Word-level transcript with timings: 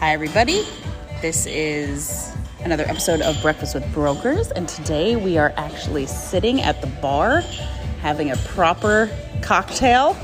Hi, 0.00 0.14
everybody. 0.14 0.66
This 1.20 1.44
is 1.44 2.34
another 2.64 2.84
episode 2.84 3.20
of 3.20 3.38
Breakfast 3.42 3.74
with 3.74 3.92
Brokers, 3.92 4.50
and 4.50 4.66
today 4.66 5.14
we 5.14 5.36
are 5.36 5.52
actually 5.58 6.06
sitting 6.06 6.62
at 6.62 6.80
the 6.80 6.86
bar 6.86 7.42
having 8.00 8.30
a 8.30 8.36
proper 8.36 9.10
cocktail. 9.42 10.16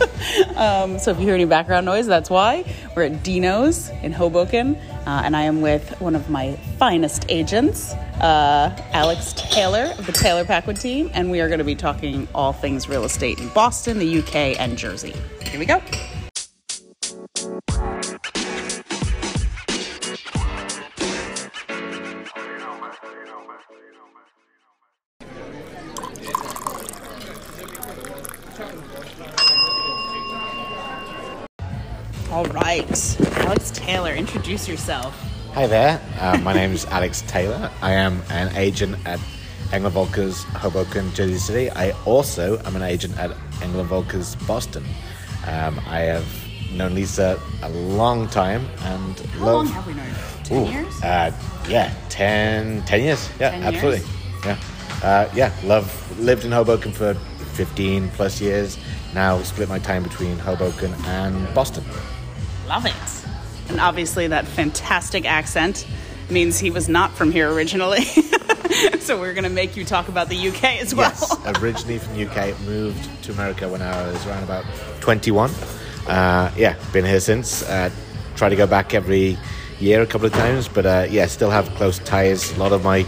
um, 0.56 0.98
so 0.98 1.12
if 1.12 1.18
you 1.18 1.24
hear 1.24 1.34
any 1.34 1.46
background 1.46 1.86
noise, 1.86 2.06
that's 2.06 2.28
why. 2.28 2.70
We're 2.94 3.04
at 3.04 3.22
Dino's 3.22 3.88
in 4.02 4.12
Hoboken, 4.12 4.76
uh, 5.06 5.22
and 5.24 5.34
I 5.34 5.44
am 5.44 5.62
with 5.62 5.98
one 5.98 6.14
of 6.14 6.28
my 6.28 6.56
finest 6.78 7.24
agents, 7.30 7.94
uh, 8.20 8.76
Alex 8.92 9.32
Taylor 9.32 9.94
of 9.96 10.04
the 10.04 10.12
Taylor 10.12 10.44
Packwood 10.44 10.76
team, 10.76 11.10
and 11.14 11.30
we 11.30 11.40
are 11.40 11.48
going 11.48 11.58
to 11.58 11.64
be 11.64 11.74
talking 11.74 12.28
all 12.34 12.52
things 12.52 12.86
real 12.86 13.04
estate 13.04 13.38
in 13.38 13.48
Boston, 13.54 13.98
the 13.98 14.18
UK, 14.18 14.60
and 14.60 14.76
Jersey. 14.76 15.14
Here 15.46 15.58
we 15.58 15.64
go. 15.64 15.80
All 32.32 32.44
right, 32.46 33.20
Alex 33.44 33.70
Taylor, 33.72 34.12
introduce 34.14 34.66
yourself. 34.66 35.14
Hi 35.52 35.66
there, 35.66 36.00
uh, 36.18 36.38
my 36.38 36.54
name 36.54 36.72
is 36.72 36.86
Alex 36.86 37.22
Taylor. 37.26 37.70
I 37.82 37.92
am 37.92 38.22
an 38.30 38.56
agent 38.56 38.96
at 39.06 39.20
Engel 39.70 39.90
Volkers 39.90 40.42
Hoboken, 40.56 41.12
Jersey 41.12 41.36
City. 41.36 41.70
I 41.70 41.90
also 42.06 42.58
am 42.64 42.74
an 42.74 42.82
agent 42.82 43.18
at 43.18 43.36
Engel 43.60 43.84
Volkers 43.84 44.34
Boston. 44.46 44.82
Um, 45.46 45.78
I 45.86 46.00
have 46.00 46.24
known 46.72 46.94
Lisa 46.94 47.38
a 47.62 47.68
long 47.68 48.26
time 48.28 48.64
and 48.80 49.18
How 49.20 49.44
love. 49.44 49.54
long 49.56 49.66
have 49.66 49.86
we 49.86 49.92
known? 49.92 50.14
Ten 50.42 50.66
Ooh, 50.66 50.70
years? 50.70 51.02
Uh, 51.02 51.32
yeah, 51.68 51.92
10, 52.08 52.82
10 52.86 53.00
years. 53.02 53.28
Yeah, 53.38 53.50
10 53.50 53.62
years? 53.62 53.74
absolutely. 53.74 54.06
Yeah, 54.46 54.58
uh, 55.02 55.28
yeah. 55.34 55.52
Love 55.64 56.18
lived 56.18 56.46
in 56.46 56.52
Hoboken 56.52 56.92
for 56.92 57.12
fifteen 57.52 58.08
plus 58.16 58.40
years. 58.40 58.78
Now 59.14 59.42
split 59.42 59.68
my 59.68 59.78
time 59.78 60.02
between 60.02 60.38
Hoboken 60.38 60.94
and 61.04 61.54
Boston. 61.54 61.84
Love 62.66 62.86
it. 62.86 62.94
And 63.68 63.80
obviously, 63.80 64.26
that 64.28 64.46
fantastic 64.46 65.24
accent 65.24 65.86
means 66.30 66.58
he 66.58 66.70
was 66.70 66.88
not 66.88 67.12
from 67.12 67.30
here 67.30 67.52
originally. 67.52 68.02
so 69.00 69.18
we're 69.18 69.34
going 69.34 69.44
to 69.44 69.50
make 69.50 69.76
you 69.76 69.84
talk 69.84 70.08
about 70.08 70.28
the 70.28 70.48
UK 70.48 70.80
as 70.80 70.94
well. 70.94 71.10
Yes, 71.10 71.60
originally 71.60 71.98
from 71.98 72.14
the 72.14 72.26
UK, 72.26 72.58
moved 72.60 73.24
to 73.24 73.32
America 73.32 73.68
when 73.68 73.82
I 73.82 74.10
was 74.10 74.26
around 74.26 74.44
about 74.44 74.64
21. 75.00 75.50
Uh, 76.06 76.52
yeah, 76.56 76.76
been 76.92 77.04
here 77.04 77.20
since. 77.20 77.62
Uh, 77.62 77.90
try 78.36 78.48
to 78.48 78.56
go 78.56 78.66
back 78.66 78.94
every 78.94 79.36
year 79.78 80.02
a 80.02 80.06
couple 80.06 80.26
of 80.26 80.32
times, 80.32 80.68
but 80.68 80.86
uh, 80.86 81.06
yeah, 81.10 81.26
still 81.26 81.50
have 81.50 81.68
close 81.70 81.98
ties. 82.00 82.52
A 82.56 82.58
lot 82.58 82.72
of 82.72 82.82
my, 82.84 83.06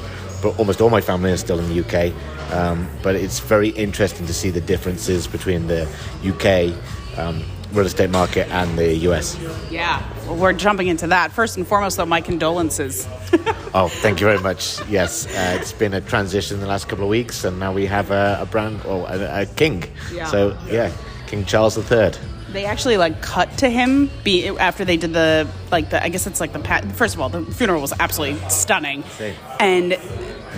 almost 0.59 0.81
all 0.81 0.91
my 0.91 1.01
family 1.01 1.31
is 1.31 1.41
still 1.41 1.59
in 1.59 1.69
the 1.69 1.81
UK. 1.81 2.15
Um, 2.53 2.89
but 3.03 3.15
it's 3.15 3.41
very 3.41 3.71
interesting 3.71 4.27
to 4.27 4.35
see 4.35 4.51
the 4.51 4.61
differences 4.61 5.27
between 5.27 5.67
the 5.67 5.89
UK 6.25 6.77
um, 7.19 7.43
real 7.75 7.87
estate 7.87 8.11
market 8.11 8.49
and 8.51 8.79
the 8.79 8.95
US. 9.09 9.39
Yeah, 9.71 10.03
well, 10.27 10.37
we're 10.37 10.53
jumping 10.53 10.89
into 10.89 11.09
that. 11.09 11.33
First 11.33 11.57
and 11.57 11.67
foremost, 11.67 11.97
though, 11.97 12.07
my 12.07 12.21
condolences. 12.21 13.07
Oh, 13.77 13.89
thank 13.89 14.21
you 14.21 14.27
very 14.29 14.39
much. 14.39 14.79
Yes, 14.89 15.27
uh, 15.27 15.59
it's 15.61 15.73
been 15.73 15.95
a 15.95 16.01
transition 16.01 16.61
the 16.61 16.67
last 16.69 16.89
couple 16.89 17.03
of 17.03 17.11
weeks, 17.11 17.43
and 17.43 17.59
now 17.59 17.73
we 17.73 17.87
have 17.87 18.13
a, 18.13 18.39
a 18.41 18.47
brand, 18.47 18.81
or 18.87 19.05
a, 19.09 19.41
a 19.43 19.47
king. 19.47 19.83
Yeah. 20.13 20.27
So 20.27 20.57
yeah, 20.71 20.93
King 21.27 21.45
Charles 21.45 21.77
III. 21.77 22.13
They 22.53 22.67
actually 22.67 22.99
like 22.99 23.21
cut 23.21 23.51
to 23.59 23.69
him 23.69 24.11
be 24.23 24.47
after 24.47 24.85
they 24.85 24.97
did 24.97 25.13
the 25.13 25.49
like 25.73 25.91
the 25.91 26.01
I 26.01 26.09
guess 26.09 26.29
it's 26.29 26.39
like 26.41 26.53
the 26.53 26.61
pat. 26.61 26.85
First 26.93 27.17
of 27.17 27.21
all, 27.21 27.29
the 27.29 27.43
funeral 27.47 27.81
was 27.81 27.93
absolutely 27.99 28.49
stunning, 28.49 29.03
Same. 29.19 29.35
and 29.59 29.99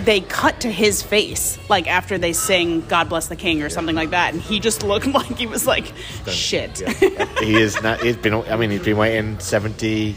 they 0.05 0.21
cut 0.21 0.61
to 0.61 0.71
his 0.71 1.01
face 1.01 1.57
like 1.69 1.87
after 1.87 2.17
they 2.17 2.33
sing 2.33 2.81
"God 2.87 3.09
Bless 3.09 3.27
the 3.27 3.35
King" 3.35 3.61
or 3.63 3.69
something 3.69 3.95
like 3.95 4.11
that, 4.11 4.33
and 4.33 4.41
he 4.41 4.59
just 4.59 4.83
looked 4.83 5.07
like 5.13 5.37
he 5.37 5.47
was 5.47 5.65
like 5.67 5.91
shit. 6.27 6.81
Yeah. 7.01 7.25
he 7.39 7.55
is. 7.55 7.81
Not, 7.81 8.01
he's 8.01 8.17
been. 8.17 8.33
I 8.33 8.55
mean, 8.55 8.71
he's 8.71 8.83
been 8.83 8.97
waiting 8.97 9.39
seventy 9.39 10.15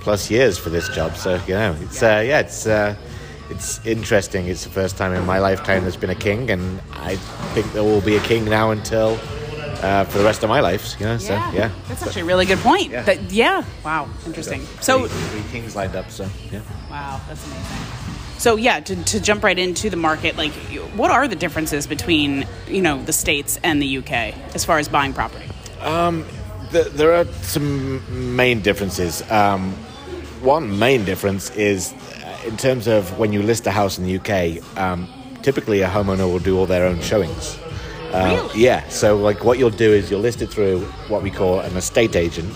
plus 0.00 0.30
years 0.30 0.58
for 0.58 0.70
this 0.70 0.88
job. 0.90 1.16
So 1.16 1.40
you 1.46 1.54
know, 1.54 1.76
it's 1.80 2.02
uh, 2.02 2.22
yeah, 2.26 2.40
it's 2.40 2.66
uh, 2.66 2.96
it's 3.50 3.84
interesting. 3.86 4.46
It's 4.46 4.64
the 4.64 4.70
first 4.70 4.96
time 4.96 5.12
in 5.12 5.24
my 5.26 5.38
lifetime 5.38 5.82
there's 5.82 5.96
been 5.96 6.10
a 6.10 6.14
king, 6.14 6.50
and 6.50 6.80
I 6.92 7.16
think 7.54 7.72
there 7.72 7.84
will 7.84 8.00
be 8.00 8.16
a 8.16 8.20
king 8.20 8.44
now 8.44 8.70
until 8.70 9.18
uh, 9.82 10.04
for 10.04 10.18
the 10.18 10.24
rest 10.24 10.42
of 10.42 10.48
my 10.48 10.60
life. 10.60 10.94
You 11.00 11.06
know, 11.06 11.18
so 11.18 11.32
yeah, 11.34 11.70
that's 11.88 12.02
actually 12.02 12.22
a 12.22 12.26
really 12.26 12.46
good 12.46 12.58
point. 12.58 12.90
Yeah. 12.90 13.02
That- 13.02 13.32
yeah. 13.32 13.64
Wow, 13.84 14.08
interesting. 14.26 14.62
So 14.80 15.06
three, 15.06 15.40
three 15.40 15.50
kings 15.52 15.74
lined 15.76 15.96
up. 15.96 16.10
So 16.10 16.28
yeah. 16.50 16.60
Wow, 16.90 17.20
that's 17.28 17.44
amazing. 17.46 17.99
So 18.40 18.56
yeah, 18.56 18.80
to, 18.80 19.04
to 19.04 19.20
jump 19.20 19.44
right 19.44 19.58
into 19.58 19.90
the 19.90 19.98
market, 19.98 20.38
like, 20.38 20.52
what 20.96 21.10
are 21.10 21.28
the 21.28 21.36
differences 21.36 21.86
between 21.86 22.46
you 22.66 22.80
know 22.80 23.02
the 23.04 23.12
states 23.12 23.60
and 23.62 23.82
the 23.82 23.98
UK 23.98 24.10
as 24.54 24.64
far 24.64 24.78
as 24.78 24.88
buying 24.88 25.12
property? 25.12 25.44
Th- 26.72 26.86
there 26.86 27.12
are 27.12 27.26
some 27.42 28.36
main 28.36 28.62
differences. 28.62 29.28
Um, 29.30 29.72
one 30.40 30.78
main 30.78 31.04
difference 31.04 31.50
is 31.50 31.92
uh, 31.92 32.46
in 32.46 32.56
terms 32.56 32.86
of 32.86 33.18
when 33.18 33.30
you 33.34 33.42
list 33.42 33.66
a 33.66 33.70
house 33.70 33.98
in 33.98 34.04
the 34.04 34.16
UK, 34.18 34.78
um, 34.78 35.06
typically 35.42 35.82
a 35.82 35.88
homeowner 35.88 36.26
will 36.32 36.38
do 36.38 36.56
all 36.56 36.64
their 36.64 36.86
own 36.86 37.00
showings. 37.02 37.58
Uh, 38.10 38.48
Really? 38.48 38.62
Yeah, 38.64 38.88
so 38.88 39.16
like 39.18 39.44
what 39.44 39.58
you'll 39.58 39.68
do 39.68 39.92
is 39.92 40.10
you'll 40.10 40.20
list 40.20 40.40
it 40.40 40.46
through 40.48 40.80
what 41.08 41.22
we 41.22 41.30
call 41.30 41.60
an 41.60 41.76
estate 41.76 42.16
agent, 42.16 42.50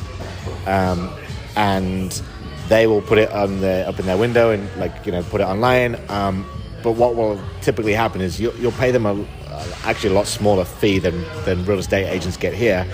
um, 0.67 1.11
and 1.57 2.23
they 2.69 2.87
will 2.87 3.03
put 3.03 3.19
it 3.19 3.31
on 3.33 3.61
the 3.61 3.87
up 3.89 3.99
in 4.01 4.07
their 4.07 4.17
window 4.17 4.51
and 4.51 4.69
like 4.79 5.05
you 5.07 5.13
know 5.13 5.23
put 5.25 5.41
it 5.41 5.45
online. 5.45 5.97
Um, 6.09 6.47
but 6.83 6.93
what 6.93 7.15
will 7.17 7.41
typically 7.63 7.95
happen 7.95 8.21
is 8.21 8.39
you'll, 8.39 8.55
you'll 8.57 8.73
pay 8.73 8.91
them 8.91 9.07
a 9.07 9.15
uh, 9.15 9.67
actually 9.85 10.11
a 10.11 10.13
lot 10.15 10.27
smaller 10.27 10.65
fee 10.65 10.99
than, 10.99 11.25
than 11.45 11.65
real 11.65 11.79
estate 11.79 12.07
agents 12.07 12.37
get 12.37 12.53
here. 12.53 12.87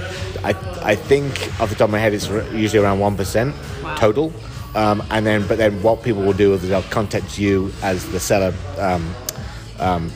I, 0.45 0.51
I 0.83 0.95
think 0.95 1.33
off 1.61 1.71
the 1.71 1.75
top 1.75 1.87
of 1.89 1.91
my 1.91 1.99
head 1.99 2.13
it's 2.15 2.29
usually 2.53 2.83
around 2.85 3.01
one 3.01 3.17
percent 3.17 3.55
Wow. 3.83 3.95
total. 3.97 4.33
Um, 4.75 5.03
and 5.11 5.27
then 5.27 5.47
but 5.49 5.59
then 5.59 5.83
what 5.83 6.03
people 6.03 6.23
will 6.23 6.33
do 6.33 6.55
is 6.55 6.69
they'll 6.69 6.83
contact 6.85 7.39
you 7.39 7.73
as 7.83 8.09
the 8.13 8.21
seller. 8.21 8.55
Um, 8.79 9.15
um, 9.79 10.13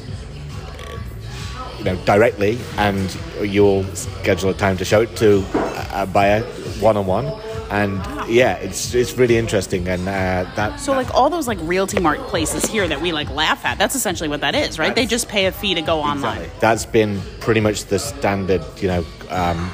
you 1.78 1.84
know, 1.84 1.96
directly, 2.04 2.58
and 2.78 3.14
you'll 3.42 3.84
schedule 3.94 4.50
a 4.50 4.54
time 4.54 4.76
to 4.78 4.84
show 4.84 5.02
it 5.02 5.16
to 5.16 5.44
a 5.54 6.02
a 6.02 6.06
buyer 6.06 6.42
one 6.80 6.96
on 6.96 7.06
one. 7.06 7.26
And 7.70 7.96
yeah, 8.28 8.54
it's 8.56 8.94
it's 8.94 9.16
really 9.16 9.36
interesting, 9.36 9.88
and 9.88 10.02
uh, 10.02 10.50
that 10.54 10.78
So 10.78 10.92
like 10.92 11.12
all 11.14 11.30
those 11.30 11.48
like 11.48 11.58
realty 11.62 11.98
mart 11.98 12.20
places 12.28 12.64
here 12.64 12.86
that 12.86 13.00
we 13.00 13.12
like 13.12 13.30
laugh 13.30 13.64
at, 13.64 13.78
that's 13.78 13.94
essentially 13.94 14.28
what 14.28 14.40
that 14.42 14.54
is, 14.54 14.78
right? 14.78 14.94
They 14.94 15.06
just 15.06 15.28
pay 15.28 15.46
a 15.46 15.52
fee 15.52 15.74
to 15.74 15.82
go 15.82 16.00
online. 16.00 16.38
Exactly. 16.38 16.60
That's 16.60 16.86
been 16.86 17.20
pretty 17.40 17.60
much 17.60 17.86
the 17.86 17.98
standard, 17.98 18.62
you 18.76 18.88
know, 18.88 19.04
um, 19.30 19.70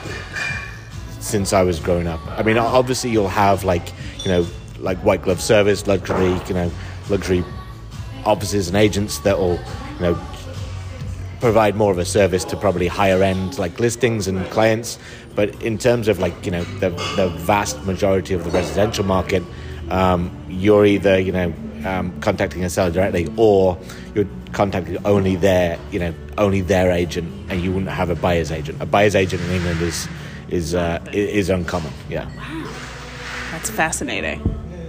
since 1.19 1.53
I 1.53 1.63
was 1.63 1.81
growing 1.81 2.07
up. 2.07 2.21
I 2.39 2.43
mean, 2.43 2.59
obviously 2.59 3.11
you'll 3.11 3.29
have 3.29 3.65
like, 3.65 3.93
you 4.25 4.31
know, 4.31 4.47
like 4.79 4.99
white 4.99 5.23
glove 5.23 5.41
service, 5.41 5.87
luxury, 5.87 6.41
you 6.49 6.55
know, 6.55 6.71
luxury 7.09 7.45
offices 8.25 8.69
and 8.69 8.77
agents 8.77 9.19
that 9.21 9.39
will, 9.39 9.59
you 9.97 10.01
know, 10.01 10.15
provide 11.41 11.75
more 11.75 11.91
of 11.91 11.99
a 11.99 12.05
service 12.05 12.45
to 12.45 12.57
probably 12.57 12.87
higher 12.87 13.23
end 13.23 13.59
like 13.59 13.81
listings 13.81 14.29
and 14.29 14.45
clients. 14.51 14.99
But 15.35 15.61
in 15.63 15.79
terms 15.79 16.07
of 16.09 16.19
like, 16.19 16.45
you 16.45 16.53
know, 16.53 16.65
the, 16.81 16.91
the 17.17 17.29
vast 17.39 17.83
majority 17.85 18.35
of 18.35 18.45
the 18.45 18.51
residential 18.51 19.05
market, 19.05 19.43
um, 19.91 20.31
you're 20.49 20.85
either, 20.85 21.19
you 21.19 21.33
know, 21.33 21.53
um, 21.85 22.19
contacting 22.21 22.63
a 22.65 22.71
seller 22.71 22.91
directly 22.91 23.27
or 23.37 23.79
you're 24.15 24.29
contacting 24.53 24.99
only 25.07 25.37
their, 25.37 25.79
you 25.91 25.99
know, 25.99 26.15
only 26.37 26.61
their 26.61 26.91
agent 26.91 27.33
and 27.51 27.63
you 27.63 27.73
wouldn't 27.73 27.91
have 27.91 28.11
a 28.11 28.15
buyer's 28.15 28.53
agent. 28.53 28.81
A 28.83 28.87
buyer's 28.87 29.17
agent 29.17 29.43
in 29.43 29.51
England 29.51 29.81
is, 29.81 30.09
is, 30.51 30.75
uh, 30.75 31.03
is 31.13 31.49
uncommon. 31.49 31.93
Yeah. 32.09 32.27
Wow, 32.37 32.71
That's 33.53 33.71
fascinating. 33.71 34.43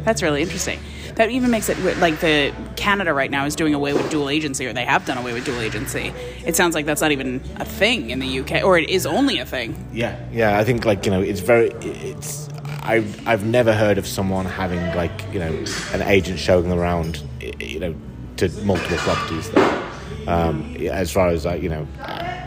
That's 0.03 0.21
really 0.21 0.41
interesting. 0.41 0.79
That 1.15 1.29
even 1.29 1.51
makes 1.51 1.69
it 1.69 1.77
like 1.97 2.19
the 2.19 2.53
Canada 2.75 3.13
right 3.13 3.29
now 3.29 3.45
is 3.45 3.55
doing 3.55 3.73
away 3.73 3.93
with 3.93 4.09
dual 4.09 4.29
agency, 4.29 4.65
or 4.65 4.73
they 4.73 4.85
have 4.85 5.05
done 5.05 5.17
away 5.17 5.33
with 5.33 5.45
dual 5.45 5.59
agency. 5.59 6.13
It 6.45 6.55
sounds 6.55 6.75
like 6.75 6.85
that's 6.85 7.01
not 7.01 7.11
even 7.11 7.41
a 7.57 7.65
thing 7.65 8.09
in 8.09 8.19
the 8.19 8.39
UK, 8.39 8.63
or 8.63 8.77
it 8.77 8.89
is 8.89 9.05
only 9.05 9.39
a 9.39 9.45
thing. 9.45 9.87
Yeah, 9.93 10.17
yeah. 10.31 10.57
I 10.57 10.63
think 10.63 10.85
like 10.85 11.05
you 11.05 11.11
know, 11.11 11.21
it's 11.21 11.41
very. 11.41 11.69
It's 11.81 12.49
I've 12.83 13.27
I've 13.27 13.45
never 13.45 13.73
heard 13.73 13.97
of 13.97 14.07
someone 14.07 14.45
having 14.45 14.83
like 14.95 15.11
you 15.33 15.39
know 15.39 15.65
an 15.93 16.01
agent 16.01 16.39
showing 16.39 16.71
around, 16.71 17.23
you 17.59 17.79
know, 17.79 17.95
to 18.37 18.49
multiple 18.63 18.97
properties. 18.97 19.49
There. 19.51 19.83
Um, 20.27 20.75
as 20.77 21.11
far 21.11 21.29
as 21.29 21.45
like 21.45 21.61
you 21.61 21.69
know, 21.69 21.87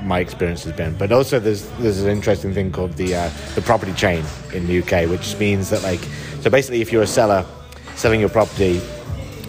my 0.02 0.20
experience 0.20 0.64
has 0.64 0.72
been. 0.72 0.96
But 0.96 1.12
also, 1.12 1.38
there's 1.38 1.69
there's 1.78 2.00
an 2.00 2.10
interesting 2.10 2.55
thing 2.55 2.72
called 2.72 2.94
the 2.94 3.14
uh, 3.14 3.31
the 3.55 3.62
property 3.62 3.93
chain 3.94 4.25
in 4.52 4.67
the 4.67 4.81
UK, 4.81 5.08
which 5.08 5.37
means 5.38 5.70
that 5.70 5.82
like 5.82 6.00
so 6.40 6.50
basically, 6.50 6.81
if 6.82 6.93
you're 6.93 7.02
a 7.02 7.06
seller 7.06 7.44
selling 7.96 8.20
your 8.20 8.29
property, 8.29 8.81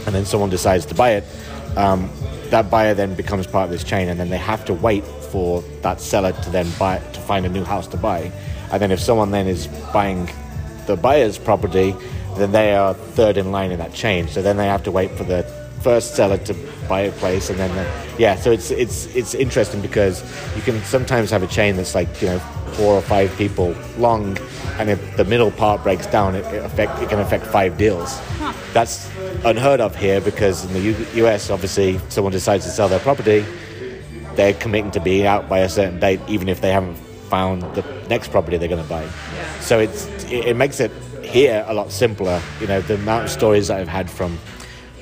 and 0.05 0.13
then 0.13 0.25
someone 0.25 0.49
decides 0.49 0.85
to 0.87 0.95
buy 0.95 1.11
it. 1.11 1.23
Um, 1.77 2.09
that 2.49 2.69
buyer 2.69 2.93
then 2.93 3.15
becomes 3.15 3.47
part 3.47 3.65
of 3.65 3.71
this 3.71 3.83
chain, 3.83 4.07
and 4.09 4.19
then 4.19 4.29
they 4.29 4.37
have 4.37 4.65
to 4.65 4.73
wait 4.73 5.03
for 5.03 5.61
that 5.81 5.99
seller 5.99 6.31
to 6.31 6.49
then 6.49 6.67
buy 6.77 6.99
to 6.99 7.19
find 7.19 7.45
a 7.45 7.49
new 7.49 7.63
house 7.63 7.87
to 7.87 7.97
buy. 7.97 8.31
And 8.71 8.81
then 8.81 8.91
if 8.91 8.99
someone 8.99 9.31
then 9.31 9.47
is 9.47 9.67
buying 9.93 10.29
the 10.85 10.95
buyer's 10.95 11.37
property, 11.37 11.95
then 12.37 12.51
they 12.51 12.75
are 12.75 12.93
third 12.93 13.37
in 13.37 13.51
line 13.51 13.71
in 13.71 13.79
that 13.79 13.93
chain. 13.93 14.27
So 14.27 14.41
then 14.41 14.57
they 14.57 14.67
have 14.67 14.83
to 14.83 14.91
wait 14.91 15.11
for 15.11 15.23
the 15.23 15.43
first 15.81 16.15
seller 16.15 16.37
to 16.39 16.53
buy 16.87 17.01
a 17.01 17.11
place, 17.13 17.49
and 17.49 17.59
then 17.59 17.73
the, 17.75 17.85
yeah. 18.17 18.35
So 18.35 18.51
it's 18.51 18.71
it's 18.71 19.05
it's 19.15 19.33
interesting 19.33 19.81
because 19.81 20.23
you 20.55 20.61
can 20.61 20.81
sometimes 20.83 21.29
have 21.31 21.43
a 21.43 21.47
chain 21.47 21.75
that's 21.75 21.95
like 21.95 22.09
you 22.21 22.27
know 22.27 22.39
four 22.73 22.95
or 22.95 23.01
five 23.01 23.35
people 23.37 23.75
long, 23.97 24.37
and 24.79 24.89
if 24.89 25.17
the 25.17 25.25
middle 25.25 25.51
part 25.51 25.83
breaks 25.83 26.07
down, 26.07 26.35
it, 26.35 26.45
it 26.53 26.63
affect 26.63 27.01
it 27.01 27.09
can 27.09 27.19
affect 27.19 27.45
five 27.45 27.77
deals. 27.77 28.19
That's 28.75 29.09
unheard 29.45 29.79
of 29.79 29.95
here 29.95 30.19
because 30.19 30.65
in 30.65 30.73
the 30.73 30.81
U- 30.81 31.25
US, 31.25 31.49
obviously, 31.49 31.97
someone 32.09 32.33
decides 32.33 32.65
to 32.65 32.71
sell 32.71 32.89
their 32.89 32.99
property, 32.99 33.45
they're 34.35 34.53
committing 34.53 34.91
to 34.91 34.99
being 34.99 35.25
out 35.25 35.47
by 35.47 35.59
a 35.59 35.69
certain 35.69 35.97
date, 35.97 36.19
even 36.27 36.49
if 36.49 36.59
they 36.59 36.73
haven't 36.73 36.95
found 37.29 37.61
the 37.73 37.83
next 38.09 38.31
property 38.31 38.57
they're 38.57 38.67
going 38.67 38.83
to 38.83 38.89
buy. 38.89 39.07
So 39.61 39.79
it's 39.79 40.07
it, 40.25 40.47
it 40.47 40.55
makes 40.57 40.81
it 40.81 40.91
here 41.23 41.63
a 41.69 41.73
lot 41.73 41.89
simpler. 41.89 42.41
You 42.59 42.67
know, 42.67 42.81
the 42.81 42.95
amount 42.95 43.23
of 43.23 43.29
stories 43.29 43.69
that 43.69 43.79
I've 43.79 43.87
had 43.87 44.09
from 44.09 44.37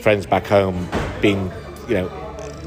friends 0.01 0.27
back 0.27 0.45
home 0.45 0.87
being, 1.19 1.51
you 1.87 1.95
know, 1.95 2.11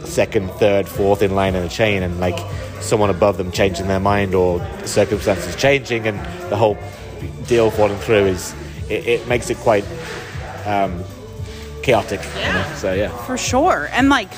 second, 0.04 0.50
third, 0.54 0.88
fourth 0.88 1.22
in 1.22 1.36
line 1.36 1.54
in 1.54 1.62
the 1.62 1.68
chain, 1.68 2.02
and 2.02 2.18
like 2.18 2.38
someone 2.80 3.10
above 3.10 3.36
them 3.36 3.52
changing 3.52 3.86
their 3.86 4.00
mind 4.00 4.34
or 4.34 4.58
circumstances 4.84 5.54
changing, 5.54 6.08
and 6.08 6.18
the 6.50 6.56
whole 6.56 6.76
deal 7.46 7.70
falling 7.70 7.98
through 7.98 8.26
is 8.26 8.56
it, 8.90 9.06
it 9.06 9.28
makes 9.28 9.50
it 9.50 9.56
quite 9.58 9.84
um, 10.66 11.02
chaotic. 11.82 12.20
you 12.22 12.52
know? 12.52 12.72
So 12.76 12.92
yeah. 12.92 13.16
For 13.24 13.38
sure. 13.38 13.88
And 13.92 14.08
like, 14.08 14.30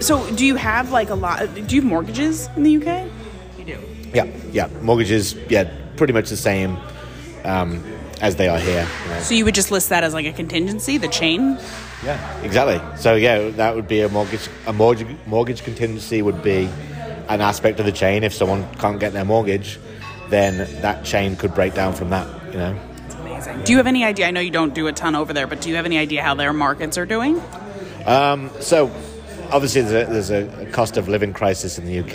so 0.00 0.30
do 0.36 0.46
you 0.46 0.54
have 0.56 0.92
like 0.92 1.10
a 1.10 1.14
lot? 1.14 1.52
Do 1.54 1.74
you 1.74 1.80
have 1.82 1.90
mortgages 1.90 2.48
in 2.56 2.62
the 2.62 2.76
UK? 2.76 3.10
You 3.58 3.64
do. 3.64 3.78
Yeah, 4.14 4.24
yeah. 4.52 4.68
Mortgages, 4.80 5.34
yeah, 5.48 5.70
pretty 5.96 6.12
much 6.12 6.28
the 6.28 6.36
same 6.36 6.78
um, 7.44 7.82
as 8.20 8.36
they 8.36 8.48
are 8.48 8.58
here. 8.58 8.86
you 9.04 9.10
know. 9.10 9.20
So 9.20 9.34
you 9.34 9.44
would 9.44 9.54
just 9.54 9.70
list 9.70 9.88
that 9.88 10.04
as 10.04 10.14
like 10.14 10.26
a 10.26 10.32
contingency, 10.32 10.98
the 10.98 11.08
chain? 11.08 11.58
Yeah, 12.04 12.40
exactly. 12.42 12.80
So 12.98 13.14
yeah, 13.16 13.50
that 13.50 13.74
would 13.74 13.88
be 13.88 14.02
a 14.02 14.08
mortgage. 14.08 14.48
A 14.66 14.72
mortgage 14.72 15.16
mortgage 15.26 15.64
contingency 15.64 16.22
would 16.22 16.42
be 16.42 16.68
an 17.28 17.40
aspect 17.40 17.80
of 17.80 17.86
the 17.86 17.92
chain. 17.92 18.22
If 18.22 18.32
someone 18.32 18.68
can't 18.76 19.00
get 19.00 19.12
their 19.12 19.24
mortgage, 19.24 19.80
then 20.28 20.80
that 20.82 21.04
chain 21.04 21.34
could 21.34 21.54
break 21.54 21.74
down 21.74 21.94
from 21.94 22.10
that. 22.10 22.28
You 22.52 22.58
know. 22.58 22.87
Amazing. 23.46 23.64
Do 23.64 23.72
you 23.72 23.78
have 23.78 23.86
any 23.86 24.04
idea? 24.04 24.26
I 24.26 24.30
know 24.30 24.40
you 24.40 24.50
don't 24.50 24.74
do 24.74 24.86
a 24.86 24.92
ton 24.92 25.14
over 25.14 25.32
there, 25.32 25.46
but 25.46 25.60
do 25.60 25.68
you 25.68 25.76
have 25.76 25.84
any 25.86 25.98
idea 25.98 26.22
how 26.22 26.34
their 26.34 26.52
markets 26.52 26.98
are 26.98 27.06
doing? 27.06 27.40
So 28.60 28.90
obviously 29.50 29.82
there's 29.82 30.08
a, 30.08 30.12
there's 30.12 30.30
a 30.30 30.66
cost 30.72 30.96
of 30.96 31.08
living 31.08 31.32
crisis 31.32 31.78
in 31.78 31.84
the 31.86 32.00
UK. 32.00 32.14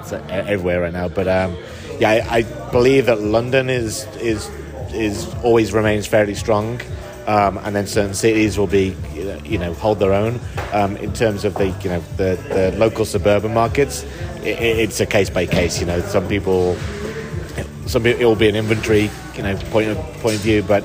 It's 0.00 0.12
everywhere 0.12 0.82
right 0.82 0.92
now. 0.92 1.08
But 1.08 1.28
um, 1.28 1.56
yeah, 1.98 2.10
I, 2.30 2.38
I 2.38 2.70
believe 2.70 3.06
that 3.06 3.20
London 3.20 3.70
is 3.70 4.06
is 4.16 4.50
is 4.92 5.32
always 5.42 5.72
remains 5.72 6.06
fairly 6.06 6.34
strong. 6.34 6.80
Um, 7.26 7.56
and 7.58 7.74
then 7.74 7.86
certain 7.86 8.14
cities 8.14 8.58
will 8.58 8.66
be, 8.66 8.96
you 9.44 9.56
know, 9.56 9.72
hold 9.74 10.00
their 10.00 10.12
own 10.12 10.40
um, 10.72 10.96
in 10.96 11.12
terms 11.12 11.44
of 11.44 11.54
the, 11.54 11.68
you 11.68 11.88
know, 11.88 12.00
the, 12.16 12.36
the 12.48 12.74
local 12.76 13.04
suburban 13.04 13.54
markets. 13.54 14.04
i 14.38 14.48
i- 14.48 14.80
it's 14.82 14.98
a 14.98 15.06
case 15.06 15.30
by 15.30 15.46
case. 15.46 15.78
You 15.78 15.86
know, 15.86 16.00
some 16.00 16.26
people 16.26 16.76
some 17.86 18.06
it 18.06 18.18
will 18.18 18.36
be 18.36 18.48
an 18.48 18.56
inventory 18.56 19.10
you 19.36 19.42
know 19.42 19.56
point 19.70 19.88
of 19.88 19.96
point 20.20 20.36
of 20.36 20.40
view, 20.42 20.62
but 20.62 20.84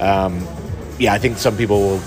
um, 0.00 0.46
yeah, 0.98 1.12
I 1.12 1.18
think 1.18 1.38
some 1.38 1.56
people 1.56 1.78
will 1.80 2.00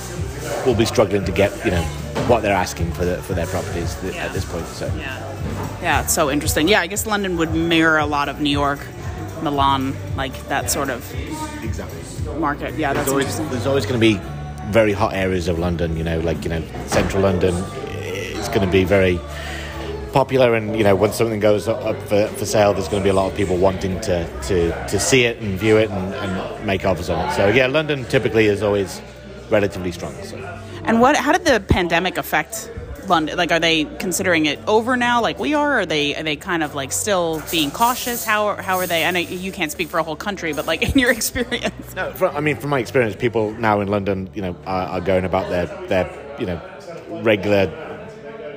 will 0.65 0.75
be 0.75 0.85
struggling 0.85 1.25
to 1.25 1.31
get 1.31 1.51
you 1.65 1.71
know 1.71 1.83
what 2.27 2.41
they're 2.41 2.53
asking 2.55 2.91
for 2.93 3.05
the, 3.05 3.17
for 3.23 3.33
their 3.33 3.47
properties 3.47 3.95
th- 4.01 4.13
Yeah. 4.13 4.25
at 4.25 4.33
this 4.33 4.45
point. 4.45 4.65
So 4.67 4.85
Yeah. 4.97 5.27
Yeah, 5.81 6.01
it's 6.03 6.13
so 6.13 6.29
interesting. 6.29 6.67
Yeah, 6.67 6.81
I 6.81 6.87
guess 6.87 7.05
London 7.07 7.37
would 7.37 7.53
mirror 7.53 7.97
a 7.97 8.05
lot 8.05 8.29
of 8.29 8.39
New 8.39 8.51
York, 8.51 8.79
Milan, 9.41 9.95
like 10.15 10.33
that 10.49 10.69
sort 10.69 10.89
of 10.91 11.03
exactly. 11.63 11.99
market. 12.39 12.75
Yeah, 12.75 12.93
that's 12.93 13.09
There's 13.09 13.39
always, 13.39 13.49
there's 13.51 13.65
always 13.67 13.85
going 13.87 13.99
to 13.99 14.05
be 14.13 14.19
very 14.71 14.93
hot 14.93 15.13
areas 15.15 15.47
of 15.47 15.57
London. 15.57 15.97
You 15.97 16.03
know, 16.03 16.19
like 16.19 16.43
you 16.43 16.49
know, 16.51 16.61
central 16.87 17.23
London. 17.23 17.55
It's 18.03 18.47
going 18.49 18.61
to 18.61 18.71
be 18.71 18.83
very 18.83 19.19
popular, 20.11 20.55
and 20.55 20.77
you 20.77 20.83
know, 20.83 20.95
when 20.95 21.11
something 21.13 21.39
goes 21.39 21.67
up 21.67 21.97
for, 22.03 22.27
for 22.27 22.45
sale, 22.45 22.73
there's 22.73 22.87
going 22.87 23.01
to 23.01 23.03
be 23.03 23.09
a 23.09 23.13
lot 23.13 23.31
of 23.31 23.37
people 23.37 23.57
wanting 23.57 23.99
to 24.01 24.25
to, 24.43 24.87
to 24.87 24.99
see 24.99 25.23
it 25.25 25.39
and 25.39 25.57
view 25.59 25.77
it 25.77 25.89
and, 25.89 26.13
and 26.15 26.65
make 26.65 26.85
offers 26.85 27.09
on 27.09 27.27
it. 27.27 27.33
So 27.33 27.47
yeah, 27.47 27.67
London 27.67 28.05
typically 28.05 28.45
is 28.45 28.61
always 28.61 29.01
relatively 29.49 29.91
strong. 29.91 30.13
So. 30.23 30.37
And 30.83 30.99
what? 30.99 31.15
How 31.15 31.31
did 31.31 31.45
the 31.45 31.59
pandemic 31.59 32.17
affect 32.17 32.71
London? 33.07 33.37
Like, 33.37 33.51
are 33.51 33.59
they 33.59 33.85
considering 33.85 34.45
it 34.45 34.59
over 34.67 34.97
now, 34.97 35.21
like 35.21 35.39
we 35.39 35.53
are? 35.53 35.73
Or 35.73 35.79
are 35.79 35.85
they 35.85 36.15
are 36.15 36.23
they 36.23 36.35
kind 36.35 36.63
of 36.63 36.75
like 36.75 36.91
still 36.91 37.41
being 37.51 37.71
cautious? 37.71 38.25
How 38.25 38.55
how 38.55 38.77
are 38.77 38.87
they? 38.87 39.05
I 39.05 39.11
know 39.11 39.19
you 39.19 39.51
can't 39.51 39.71
speak 39.71 39.89
for 39.89 39.99
a 39.99 40.03
whole 40.03 40.15
country, 40.15 40.53
but 40.53 40.65
like 40.65 40.81
in 40.89 40.97
your 40.97 41.11
experience, 41.11 41.95
No, 41.95 42.11
from, 42.13 42.35
I 42.35 42.39
mean, 42.39 42.55
from 42.55 42.69
my 42.69 42.79
experience, 42.79 43.15
people 43.15 43.51
now 43.53 43.81
in 43.81 43.87
London, 43.87 44.29
you 44.33 44.41
know, 44.41 44.55
are, 44.65 44.87
are 44.87 45.01
going 45.01 45.25
about 45.25 45.49
their 45.49 45.65
their 45.87 46.35
you 46.39 46.45
know 46.45 46.59
regular 47.23 47.90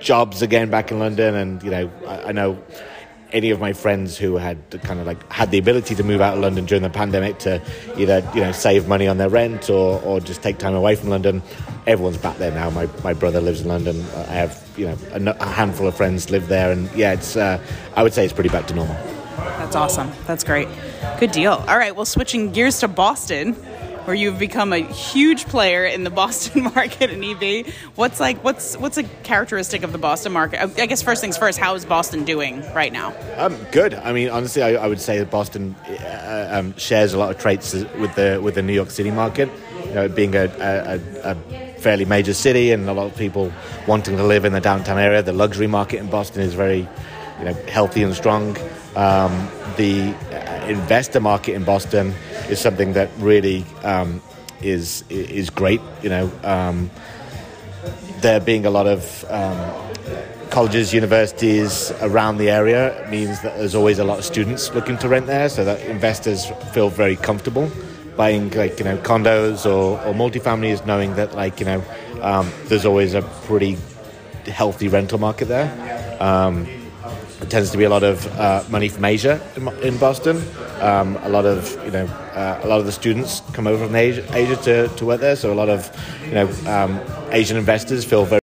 jobs 0.04 0.42
again 0.42 0.70
back 0.70 0.92
in 0.92 0.98
London, 0.98 1.34
and 1.34 1.62
you 1.62 1.70
know, 1.70 1.90
I, 2.06 2.28
I 2.28 2.32
know 2.32 2.62
any 3.32 3.50
of 3.50 3.58
my 3.58 3.72
friends 3.72 4.16
who 4.16 4.36
had 4.36 4.58
kind 4.84 5.00
of 5.00 5.06
like 5.06 5.30
had 5.32 5.50
the 5.50 5.58
ability 5.58 5.96
to 5.96 6.04
move 6.04 6.20
out 6.20 6.34
of 6.34 6.40
London 6.40 6.64
during 6.66 6.82
the 6.82 6.90
pandemic 6.90 7.38
to 7.40 7.60
either 7.96 8.22
you 8.32 8.40
know 8.40 8.52
save 8.52 8.86
money 8.86 9.08
on 9.08 9.18
their 9.18 9.28
rent 9.28 9.68
or, 9.68 10.00
or 10.02 10.20
just 10.20 10.40
take 10.40 10.58
time 10.58 10.74
away 10.74 10.94
from 10.94 11.08
London. 11.08 11.42
Everyone's 11.86 12.16
back 12.16 12.38
there 12.38 12.52
now. 12.52 12.70
My, 12.70 12.88
my 13.02 13.12
brother 13.12 13.40
lives 13.40 13.62
in 13.62 13.68
London. 13.68 14.00
I 14.14 14.34
have 14.34 14.62
you 14.76 14.86
know 14.86 15.34
a 15.40 15.46
handful 15.46 15.88
of 15.88 15.96
friends 15.96 16.30
live 16.30 16.46
there, 16.46 16.70
and 16.70 16.90
yeah, 16.92 17.12
it's 17.12 17.36
uh, 17.36 17.60
I 17.96 18.04
would 18.04 18.14
say 18.14 18.24
it's 18.24 18.32
pretty 18.32 18.50
back 18.50 18.68
to 18.68 18.74
normal. 18.74 18.94
that's 19.36 19.74
awesome. 19.74 20.12
That's 20.26 20.44
great. 20.44 20.68
Good 21.18 21.32
deal. 21.32 21.52
All 21.52 21.78
right, 21.78 21.94
well, 21.94 22.06
switching 22.06 22.52
gears 22.52 22.78
to 22.80 22.88
Boston, 22.88 23.56
where 24.04 24.16
you've 24.16 24.38
become 24.38 24.72
a 24.72 24.78
huge 24.78 25.46
player 25.46 25.84
in 25.84 26.04
the 26.04 26.10
Boston 26.24 26.64
market 26.64 27.10
in 27.10 27.22
EV. 27.22 27.74
What's 27.94 28.20
like 28.20 28.42
what's 28.44 28.76
what's 28.76 28.98
a 28.98 29.04
characteristic 29.22 29.82
of 29.82 29.92
the 29.92 29.98
Boston 29.98 30.32
market? 30.32 30.60
I 30.62 30.86
guess 30.86 31.02
first 31.02 31.20
things 31.20 31.36
first. 31.36 31.58
How 31.58 31.74
is 31.74 31.84
Boston 31.84 32.24
doing 32.24 32.62
right 32.72 32.92
now? 32.92 33.14
Um, 33.36 33.56
good. 33.72 33.94
I 33.94 34.12
mean, 34.12 34.28
honestly, 34.28 34.62
I, 34.62 34.74
I 34.74 34.86
would 34.86 35.00
say 35.00 35.18
that 35.18 35.30
Boston 35.30 35.74
uh, 35.88 36.48
um, 36.50 36.76
shares 36.76 37.14
a 37.14 37.18
lot 37.18 37.30
of 37.30 37.38
traits 37.38 37.72
with 37.74 38.14
the 38.14 38.40
with 38.42 38.54
the 38.54 38.62
New 38.62 38.74
York 38.74 38.90
City 38.90 39.10
market. 39.10 39.50
You 39.86 39.94
know, 39.94 40.08
being 40.08 40.34
a, 40.34 40.44
a, 40.44 40.98
a 41.24 41.30
a 41.32 41.74
fairly 41.84 42.06
major 42.06 42.32
city 42.32 42.72
and 42.72 42.88
a 42.88 42.92
lot 42.94 43.04
of 43.04 43.16
people 43.16 43.52
wanting 43.86 44.16
to 44.16 44.22
live 44.24 44.46
in 44.46 44.54
the 44.54 44.60
downtown 44.60 44.98
area. 44.98 45.22
The 45.22 45.34
luxury 45.34 45.66
market 45.66 45.98
in 45.98 46.08
Boston 46.08 46.40
is 46.40 46.54
very, 46.54 46.88
you 47.38 47.44
know, 47.44 47.52
healthy 47.68 48.02
and 48.02 48.14
strong. 48.14 48.56
Um, 48.96 49.48
the 49.76 50.14
uh, 50.32 50.66
investor 50.66 51.20
market 51.20 51.52
in 51.54 51.64
Boston 51.64 52.14
is 52.50 52.60
something 52.60 52.92
that 52.94 53.10
really 53.18 53.64
um, 53.82 54.22
is 54.62 55.04
is 55.08 55.50
great. 55.50 55.80
You 56.02 56.10
know. 56.10 56.30
Um, 56.42 56.90
there 58.20 58.40
being 58.40 58.64
a 58.64 58.70
lot 58.70 58.86
of 58.86 59.24
um, 59.28 59.58
colleges, 60.48 60.94
universities 60.94 61.92
around 62.00 62.38
the 62.38 62.48
area 62.48 63.06
means 63.10 63.42
that 63.42 63.58
there's 63.58 63.74
always 63.74 63.98
a 63.98 64.04
lot 64.04 64.18
of 64.18 64.24
students 64.24 64.72
looking 64.74 64.96
to 64.98 65.08
rent 65.08 65.26
there, 65.26 65.48
so 65.50 65.64
that 65.64 65.78
investors 65.82 66.46
feel 66.72 66.88
very 66.88 67.16
comfortable 67.16 67.70
buying 68.16 68.50
like 68.50 68.78
you 68.78 68.84
know 68.84 68.96
condos 68.98 69.66
or, 69.66 70.00
or 70.06 70.14
multifamilies, 70.14 70.84
knowing 70.86 71.14
that 71.16 71.34
like 71.34 71.60
you 71.60 71.66
know 71.66 71.82
um, 72.22 72.50
there's 72.64 72.86
always 72.86 73.14
a 73.14 73.22
pretty 73.46 73.76
healthy 74.46 74.88
rental 74.88 75.18
market 75.18 75.46
there. 75.46 75.68
Um, 76.20 76.66
it 77.40 77.50
tends 77.50 77.70
to 77.72 77.78
be 77.78 77.84
a 77.84 77.90
lot 77.90 78.02
of 78.02 78.26
uh, 78.38 78.64
money 78.70 78.88
from 78.88 79.04
Asia 79.04 79.40
in, 79.56 79.68
in 79.82 79.98
Boston. 79.98 80.36
Um, 80.84 81.16
a 81.22 81.30
lot 81.30 81.46
of 81.46 81.72
you 81.84 81.90
know 81.90 82.04
uh, 82.34 82.60
a 82.62 82.68
lot 82.68 82.78
of 82.78 82.84
the 82.84 82.92
students 82.92 83.40
come 83.54 83.66
over 83.66 83.86
from 83.86 83.96
Asia, 83.96 84.22
Asia 84.36 84.56
to, 84.56 84.88
to 84.88 85.06
work 85.06 85.20
there, 85.20 85.34
so 85.34 85.50
a 85.50 85.54
lot 85.54 85.70
of 85.70 85.90
you 86.26 86.34
know 86.34 86.46
um, 86.66 87.00
Asian 87.32 87.56
investors 87.56 88.04
feel 88.04 88.26
very 88.26 88.40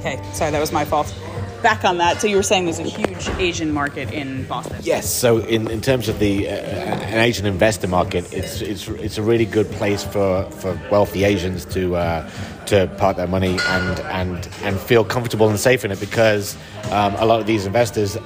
Okay, 0.00 0.18
sorry, 0.32 0.50
that 0.50 0.60
was 0.60 0.72
my 0.72 0.84
fault. 0.84 1.14
Back 1.62 1.84
on 1.84 1.98
that. 1.98 2.22
So 2.22 2.26
you 2.26 2.36
were 2.36 2.42
saying 2.42 2.64
there's 2.64 2.78
a 2.78 2.84
huge 2.84 3.28
Asian 3.38 3.70
market 3.70 4.10
in 4.12 4.46
Boston. 4.46 4.78
Yes. 4.80 5.12
So 5.12 5.38
in, 5.38 5.70
in 5.70 5.82
terms 5.82 6.08
of 6.08 6.18
the 6.18 6.48
uh, 6.48 6.52
an 6.52 7.18
Asian 7.18 7.44
investor 7.44 7.86
market, 7.86 8.32
it's 8.32 8.62
it's 8.62 8.88
it's 8.88 9.18
a 9.18 9.22
really 9.22 9.44
good 9.44 9.70
place 9.72 10.02
for, 10.02 10.50
for 10.52 10.80
wealthy 10.90 11.24
Asians 11.24 11.66
to 11.66 11.96
uh, 11.96 12.30
to 12.66 12.86
park 12.96 13.18
their 13.18 13.26
money 13.26 13.58
and 13.66 14.00
and 14.00 14.48
and 14.62 14.80
feel 14.80 15.04
comfortable 15.04 15.50
and 15.50 15.60
safe 15.60 15.84
in 15.84 15.90
it 15.90 16.00
because 16.00 16.56
um, 16.92 17.14
a 17.16 17.26
lot 17.26 17.40
of 17.40 17.46
these 17.46 17.66
investors. 17.66 18.16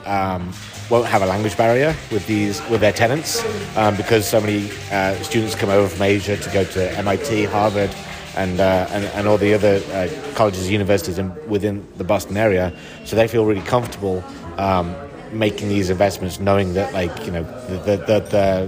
Won't 0.90 1.06
have 1.06 1.22
a 1.22 1.26
language 1.26 1.56
barrier 1.56 1.96
with 2.10 2.26
these 2.26 2.60
with 2.68 2.80
their 2.80 2.92
tenants 2.92 3.42
um, 3.76 3.96
because 3.96 4.28
so 4.28 4.40
many 4.40 4.70
uh, 4.92 5.14
students 5.22 5.54
come 5.54 5.70
over 5.70 5.88
from 5.88 6.02
Asia 6.02 6.36
to 6.36 6.50
go 6.50 6.62
to 6.64 6.98
MIT, 6.98 7.44
Harvard, 7.44 7.90
and, 8.36 8.60
uh, 8.60 8.86
and 8.90 9.04
and 9.06 9.26
all 9.26 9.38
the 9.38 9.54
other 9.54 9.80
uh, 9.92 10.08
colleges, 10.34 10.70
universities 10.70 11.18
in, 11.18 11.32
within 11.48 11.86
the 11.96 12.04
Boston 12.04 12.36
area. 12.36 12.72
So 13.04 13.16
they 13.16 13.28
feel 13.28 13.46
really 13.46 13.62
comfortable 13.62 14.22
um, 14.58 14.94
making 15.32 15.68
these 15.68 15.90
investments, 15.90 16.38
knowing 16.38 16.74
that 16.74 16.92
like 16.92 17.24
you 17.24 17.32
know 17.32 17.42
that 17.42 17.84
the, 17.84 17.96
the, 17.96 18.20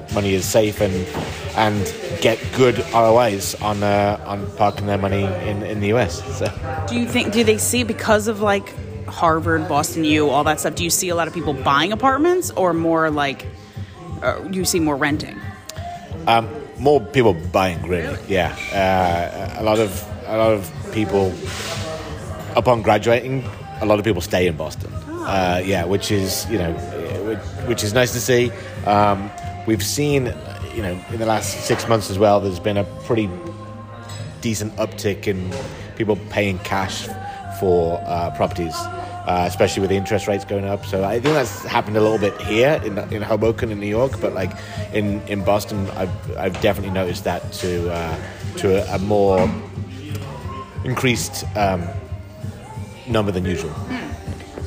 the 0.06 0.14
money 0.14 0.34
is 0.34 0.44
safe 0.44 0.80
and 0.80 0.94
and 1.56 1.94
get 2.20 2.38
good 2.56 2.78
ROIs 2.92 3.54
on 3.56 3.82
uh, 3.82 4.22
on 4.26 4.50
parking 4.56 4.86
their 4.86 4.98
money 4.98 5.24
in, 5.48 5.62
in 5.62 5.80
the 5.80 5.92
US. 5.94 6.22
So. 6.38 6.46
Do 6.88 6.98
you 6.98 7.06
think? 7.06 7.32
Do 7.32 7.44
they 7.44 7.58
see 7.58 7.82
because 7.84 8.28
of 8.28 8.40
like 8.40 8.72
Harvard, 9.06 9.68
Boston 9.68 10.04
U, 10.04 10.28
all 10.28 10.44
that 10.44 10.60
stuff? 10.60 10.74
Do 10.74 10.84
you 10.84 10.90
see 10.90 11.08
a 11.08 11.14
lot 11.14 11.28
of 11.28 11.34
people 11.34 11.52
buying 11.52 11.92
apartments, 11.92 12.50
or 12.50 12.72
more 12.72 13.10
like 13.10 13.46
uh, 14.22 14.42
you 14.50 14.64
see 14.64 14.80
more 14.80 14.96
renting? 14.96 15.40
Um, 16.26 16.48
more 16.78 17.00
people 17.00 17.34
buying, 17.52 17.82
really. 17.86 18.18
Yeah, 18.28 18.54
uh, 18.72 19.60
a 19.60 19.64
lot 19.64 19.78
of 19.78 20.04
a 20.26 20.36
lot 20.36 20.52
of 20.52 20.90
people 20.92 21.32
upon 22.56 22.82
graduating, 22.82 23.44
a 23.80 23.86
lot 23.86 23.98
of 23.98 24.04
people 24.04 24.22
stay 24.22 24.46
in 24.46 24.56
Boston. 24.56 24.92
Uh, 24.92 25.62
yeah, 25.64 25.84
which 25.84 26.10
is 26.10 26.48
you 26.50 26.58
know, 26.58 26.72
which, 27.26 27.38
which 27.68 27.84
is 27.84 27.92
nice 27.92 28.12
to 28.12 28.20
see. 28.20 28.50
Um, 28.86 29.30
we've 29.66 29.82
seen, 29.82 30.26
you 30.74 30.82
know, 30.82 31.00
in 31.10 31.18
the 31.18 31.26
last 31.26 31.64
six 31.66 31.88
months 31.88 32.10
as 32.10 32.18
well. 32.18 32.40
There's 32.40 32.60
been 32.60 32.76
a 32.76 32.84
pretty 33.04 33.28
decent 34.40 34.74
uptick 34.76 35.26
in 35.26 35.52
people 35.96 36.16
paying 36.30 36.58
cash 36.60 37.08
for 37.58 38.00
uh, 38.04 38.30
properties. 38.36 38.76
Uh, 39.26 39.44
especially 39.48 39.80
with 39.80 39.90
the 39.90 39.96
interest 39.96 40.28
rates 40.28 40.44
going 40.44 40.64
up. 40.64 40.86
So 40.86 41.02
I 41.02 41.18
think 41.18 41.34
that's 41.34 41.64
happened 41.64 41.96
a 41.96 42.00
little 42.00 42.16
bit 42.16 42.40
here 42.42 42.80
in, 42.84 42.96
in 43.12 43.22
Hoboken 43.22 43.72
in 43.72 43.80
New 43.80 43.88
York, 43.88 44.20
but 44.20 44.34
like 44.34 44.52
in, 44.92 45.20
in 45.22 45.42
Boston, 45.42 45.90
I've, 45.96 46.36
I've 46.36 46.60
definitely 46.60 46.92
noticed 46.92 47.24
that 47.24 47.52
to 47.54 47.92
uh, 47.92 48.16
to 48.58 48.88
a, 48.88 48.94
a 48.94 48.98
more 49.00 49.50
increased 50.84 51.44
um, 51.56 51.88
number 53.08 53.32
than 53.32 53.44
usual. 53.44 53.74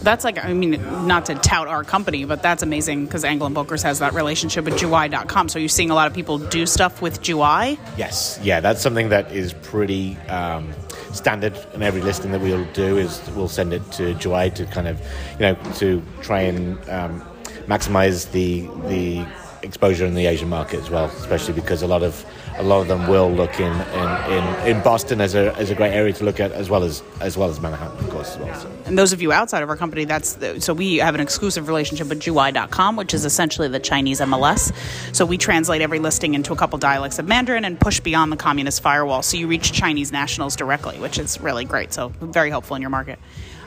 That's 0.01 0.24
like, 0.24 0.44
I 0.44 0.53
mean, 0.53 0.82
not 1.08 1.25
to 1.25 1.36
tout 1.36 1.68
our 1.68 1.84
company, 1.84 2.25
but 2.25 2.41
that's 2.41 2.63
amazing 2.63 3.06
because 3.06 3.24
Engel 3.24 3.50
Volkers 3.50 3.84
has 3.84 4.00
that 4.00 4.13
relationship 4.13 4.65
with 4.65 4.75
Juwai.com. 4.75 5.50
So 5.50 5.60
you're 5.60 5.70
seeing 5.70 5.89
a 5.89 5.96
lot 5.96 6.08
of 6.08 6.13
people 6.13 6.38
do 6.38 6.65
stuff 6.65 7.01
with 7.01 7.22
Juwai? 7.22 7.77
Yes, 7.98 8.39
yeah, 8.41 8.60
that's 8.60 8.82
something 8.82 9.10
that 9.10 9.32
is 9.32 9.53
pretty 9.53 10.15
um, 10.29 10.74
standard 11.13 11.58
in 11.74 11.84
every 11.84 12.01
listing 12.01 12.32
that 12.32 12.41
we'll 12.41 12.65
do 12.74 12.98
is 12.98 13.22
we'll 13.36 13.48
send 13.48 13.74
it 13.74 13.91
to 13.94 14.13
Juwai 14.15 14.53
to 14.56 14.65
kind 14.65 14.88
of, 14.88 15.01
you 15.34 15.39
know, 15.39 15.56
to 15.75 16.01
try 16.22 16.41
and 16.41 16.77
um, 16.89 17.22
maximize 17.68 18.32
the 18.32 18.62
the 18.88 19.25
exposure 19.62 20.06
in 20.06 20.15
the 20.15 20.25
Asian 20.25 20.50
market 20.50 20.79
as 20.79 20.89
well, 20.89 21.06
especially 21.06 21.53
because 21.53 21.82
a 21.82 21.88
lot 21.88 22.03
of 22.03 22.25
a 22.60 22.63
lot 22.63 22.82
of 22.82 22.89
them 22.89 23.08
will 23.08 23.32
look 23.32 23.60
in 23.60 23.72
in, 23.72 24.32
in, 24.32 24.68
in 24.68 24.84
Boston 24.84 25.22
as 25.22 25.34
a, 25.34 25.56
as 25.56 25.72
a 25.72 25.75
great 25.75 25.94
area 25.94 26.12
to 26.13 26.25
look 26.25 26.42
at 26.42 26.51
as 26.51 26.70
well 26.70 26.84
as 26.84 27.01
as 27.22 27.38
well 27.38 27.50
as 27.50 27.60
Manhattan, 27.62 27.98
of 27.98 28.10
course, 28.10 28.36
as 28.36 28.38
well. 28.38 28.60
So. 28.60 28.72
And 28.86 28.98
those 28.98 29.13
of 29.13 29.22
you 29.22 29.32
outside 29.32 29.63
of 29.63 29.70
our 29.70 29.78
company, 29.78 30.04
that's 30.04 30.34
the, 30.34 30.60
so 30.60 30.74
we 30.74 30.98
have 30.98 31.16
an 31.16 31.22
exclusive 31.22 31.68
relationship 31.68 32.10
with 32.10 32.20
Juwai.com, 32.20 32.98
which 32.98 33.13
is 33.13 33.24
essentially 33.24 33.70
the 33.70 33.80
Chinese 33.80 34.20
MLS. 34.20 34.74
So 35.16 35.25
we 35.25 35.38
translate 35.38 35.82
every 35.82 36.00
listing 36.00 36.36
into 36.36 36.51
a 36.51 36.56
couple 36.58 36.78
dialects 36.80 37.18
of 37.18 37.28
Mandarin 37.28 37.63
and 37.63 37.80
push 37.80 38.01
beyond 38.01 38.32
the 38.32 38.38
communist 38.38 38.82
firewall, 38.82 39.22
so 39.22 39.38
you 39.38 39.48
reach 39.48 39.72
Chinese 39.72 40.12
nationals 40.12 40.56
directly, 40.56 41.00
which 41.00 41.18
is 41.18 41.39
really 41.39 41.63
great. 41.66 41.94
So 41.94 42.10
very 42.20 42.50
helpful 42.50 42.75
in 42.75 42.82
your 42.82 42.92
market. 42.92 43.20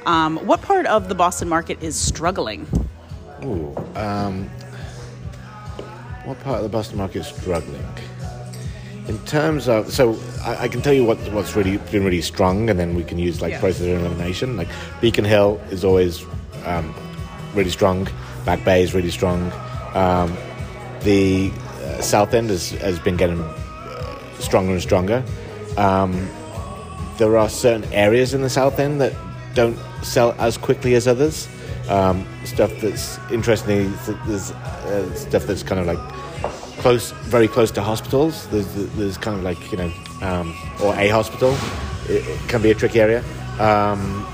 Um, 0.04 0.36
what 0.46 0.60
part 0.60 0.86
of 0.86 1.08
the 1.08 1.14
Boston 1.14 1.48
market 1.48 1.82
is 1.82 1.96
struggling? 1.96 2.66
Ooh, 3.44 3.74
um, 3.94 4.48
what 6.24 6.38
part 6.40 6.58
of 6.58 6.62
the 6.62 6.68
Boston 6.68 6.98
market 6.98 7.20
is 7.20 7.26
struggling? 7.28 7.84
In 9.08 9.18
terms 9.26 9.68
of, 9.68 9.92
so 9.92 10.16
I, 10.42 10.64
I 10.64 10.68
can 10.68 10.80
tell 10.80 10.92
you 10.92 11.04
what 11.04 11.18
what's 11.32 11.56
really 11.56 11.76
been 11.90 12.04
really 12.04 12.22
strong, 12.22 12.70
and 12.70 12.78
then 12.78 12.94
we 12.94 13.02
can 13.02 13.18
use 13.18 13.42
like 13.42 13.52
Yeah. 13.52 13.60
process 13.60 13.82
of 13.82 13.88
elimination. 14.00 14.56
Like 14.56 14.68
Beacon 15.00 15.24
Hill 15.24 15.60
is 15.70 15.84
always 15.84 16.24
um, 16.64 16.94
really 17.54 17.70
strong. 17.70 18.06
Back 18.44 18.64
Bay 18.64 18.82
is 18.82 18.94
really 18.94 19.10
strong. 19.10 19.50
Um, 19.94 20.36
the 21.00 21.50
uh, 21.82 22.00
South 22.00 22.32
End 22.32 22.50
has, 22.50 22.70
has 22.70 22.98
been 23.00 23.16
getting 23.16 23.40
uh, 23.40 24.18
stronger 24.38 24.72
and 24.72 24.82
stronger. 24.82 25.24
Um, 25.76 26.28
there 27.18 27.36
are 27.36 27.48
certain 27.48 27.92
areas 27.92 28.34
in 28.34 28.42
the 28.42 28.50
South 28.50 28.78
End 28.78 29.00
that 29.00 29.12
don't 29.54 29.76
sell 30.02 30.32
as 30.38 30.56
quickly 30.56 30.94
as 30.94 31.08
others. 31.08 31.48
Um, 31.88 32.24
stuff 32.44 32.70
that's 32.80 33.18
interesting. 33.32 33.92
There's 34.26 34.52
uh, 34.52 35.12
stuff 35.14 35.44
that's 35.46 35.64
kind 35.64 35.80
of 35.80 35.86
like 35.86 35.98
close, 36.82 37.12
very 37.30 37.48
close 37.48 37.70
to 37.70 37.82
hospitals. 37.82 38.46
There's, 38.48 38.66
there's 38.96 39.16
kind 39.16 39.36
of 39.38 39.44
like 39.44 39.70
you 39.70 39.78
know, 39.78 39.92
um, 40.20 40.54
or 40.82 40.94
a 40.96 41.08
hospital. 41.08 41.56
It, 42.08 42.26
it 42.26 42.48
can 42.48 42.60
be 42.60 42.70
a 42.72 42.74
tricky 42.74 43.00
area. 43.00 43.24
Um, 43.58 44.26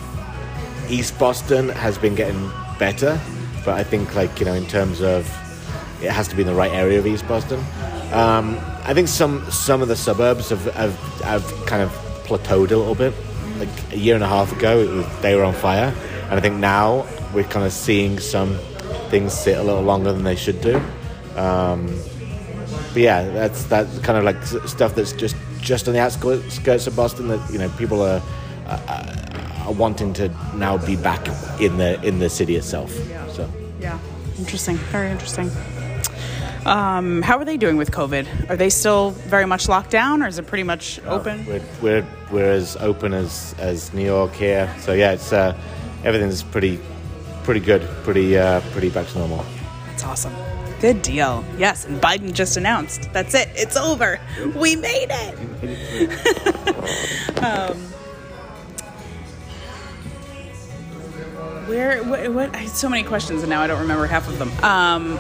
East 0.88 1.18
Boston 1.18 1.68
has 1.68 1.98
been 1.98 2.14
getting 2.14 2.50
better, 2.78 3.20
but 3.64 3.74
I 3.78 3.84
think 3.84 4.14
like 4.14 4.40
you 4.40 4.46
know 4.46 4.54
in 4.54 4.66
terms 4.66 5.02
of 5.02 5.26
it 6.02 6.10
has 6.10 6.26
to 6.28 6.36
be 6.36 6.42
in 6.42 6.48
the 6.48 6.54
right 6.54 6.72
area 6.72 6.98
of 6.98 7.06
East 7.06 7.28
Boston. 7.28 7.60
Um, 8.12 8.58
I 8.84 8.94
think 8.94 9.08
some 9.08 9.48
some 9.50 9.82
of 9.82 9.88
the 9.88 9.96
suburbs 9.96 10.48
have, 10.48 10.64
have 10.74 10.96
have 11.22 11.44
kind 11.66 11.82
of 11.82 11.90
plateaued 12.24 12.72
a 12.72 12.76
little 12.76 12.94
bit. 12.94 13.12
Like 13.58 13.92
a 13.92 13.98
year 13.98 14.14
and 14.14 14.22
a 14.22 14.28
half 14.28 14.52
ago, 14.52 14.86
was, 14.86 15.20
they 15.20 15.34
were 15.34 15.44
on 15.44 15.52
fire, 15.52 15.92
and 16.30 16.34
I 16.34 16.40
think 16.40 16.56
now 16.56 17.06
we're 17.34 17.44
kind 17.44 17.66
of 17.66 17.72
seeing 17.72 18.20
some 18.20 18.56
things 19.10 19.32
sit 19.32 19.58
a 19.58 19.62
little 19.62 19.82
longer 19.82 20.12
than 20.12 20.22
they 20.22 20.36
should 20.36 20.60
do. 20.60 20.80
Um, 21.36 21.88
but 22.88 23.02
yeah, 23.02 23.28
that's 23.30 23.64
that 23.64 23.86
kind 24.02 24.18
of 24.18 24.24
like 24.24 24.42
stuff 24.68 24.94
that's 24.94 25.12
just 25.12 25.36
just 25.60 25.88
on 25.88 25.94
the 25.94 26.00
outskirts 26.00 26.86
of 26.86 26.96
Boston 26.96 27.28
that 27.28 27.52
you 27.52 27.58
know 27.58 27.68
people 27.70 28.02
are, 28.02 28.22
uh, 28.66 29.64
are 29.66 29.72
wanting 29.72 30.12
to 30.14 30.28
now 30.54 30.78
be 30.78 30.96
back 30.96 31.26
in 31.60 31.76
the 31.76 32.00
in 32.02 32.18
the 32.18 32.28
city 32.28 32.56
itself. 32.56 32.92
So 33.32 33.48
Yeah. 33.80 33.98
Interesting. 34.38 34.76
Very 34.76 35.10
interesting. 35.10 35.50
Um, 36.64 37.22
how 37.22 37.38
are 37.38 37.44
they 37.44 37.56
doing 37.56 37.76
with 37.76 37.90
COVID? 37.90 38.50
Are 38.50 38.56
they 38.56 38.68
still 38.68 39.10
very 39.10 39.46
much 39.46 39.68
locked 39.68 39.90
down, 39.90 40.22
or 40.22 40.26
is 40.26 40.38
it 40.38 40.46
pretty 40.46 40.64
much 40.64 41.00
open? 41.06 41.46
we're, 41.46 41.62
we're 41.80 42.06
we're 42.30 42.52
as 42.52 42.76
open 42.76 43.14
as 43.14 43.54
as 43.58 43.92
New 43.94 44.04
York 44.04 44.32
here. 44.34 44.72
So 44.80 44.92
yeah, 44.92 45.12
it's 45.12 45.32
uh, 45.32 45.56
everything's 46.04 46.42
pretty 46.42 46.78
pretty 47.44 47.60
good, 47.60 47.82
pretty 48.04 48.36
uh, 48.36 48.60
pretty 48.72 48.90
back 48.90 49.06
to 49.08 49.18
normal. 49.18 49.44
That's 49.86 50.04
awesome. 50.04 50.34
Good 50.80 51.02
deal. 51.02 51.44
Yes, 51.56 51.84
and 51.84 52.00
Biden 52.00 52.32
just 52.32 52.56
announced 52.56 53.12
that's 53.12 53.34
it. 53.34 53.48
It's 53.54 53.76
over. 53.76 54.20
We 54.54 54.76
made 54.76 55.08
it. 55.10 55.34
um, 57.42 57.76
where? 61.66 62.02
What, 62.04 62.32
what? 62.32 62.54
I 62.54 62.58
had 62.58 62.70
so 62.70 62.88
many 62.88 63.02
questions, 63.02 63.42
and 63.42 63.50
now 63.50 63.60
I 63.60 63.66
don't 63.66 63.80
remember 63.80 64.06
half 64.06 64.28
of 64.28 64.38
them. 64.38 64.50
Um, 64.62 65.14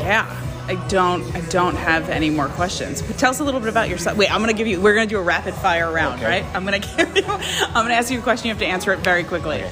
yeah. 0.00 0.38
I 0.66 0.76
don't. 0.88 1.22
I 1.34 1.40
don't 1.48 1.74
have 1.76 2.08
any 2.08 2.30
more 2.30 2.46
questions. 2.48 3.02
But 3.02 3.18
tell 3.18 3.30
us 3.30 3.40
a 3.40 3.44
little 3.44 3.58
bit 3.60 3.68
about 3.68 3.88
yourself. 3.88 4.16
Wait, 4.16 4.32
I'm 4.32 4.40
gonna 4.40 4.52
give 4.52 4.66
you. 4.68 4.80
We're 4.80 4.94
gonna 4.94 5.06
do 5.06 5.18
a 5.18 5.22
rapid 5.22 5.54
fire 5.54 5.90
round, 5.92 6.20
Okay. 6.22 6.42
right? 6.42 6.56
I'm 6.56 6.64
gonna 6.64 6.78
give 6.96 7.16
you. 7.16 7.24
I'm 7.26 7.84
gonna 7.84 7.94
ask 7.94 8.10
you 8.12 8.18
a 8.20 8.22
question. 8.22 8.46
You 8.46 8.54
have 8.54 8.60
to 8.60 8.66
answer 8.66 8.92
it 8.92 9.00
very 9.00 9.24
quickly. 9.24 9.64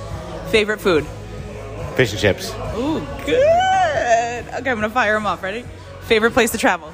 Favorite 0.50 0.80
food? 0.80 1.06
Fish 2.00 2.12
and 2.12 2.21
chips. 2.23 2.50
Ooh, 2.78 2.99
good. 3.26 4.47
Okay, 4.47 4.54
I'm 4.57 4.62
gonna 4.62 4.88
fire 4.88 5.12
them 5.12 5.26
off. 5.26 5.42
Ready? 5.42 5.66
Favorite 6.04 6.30
place 6.30 6.50
to 6.52 6.57
travel? 6.57 6.90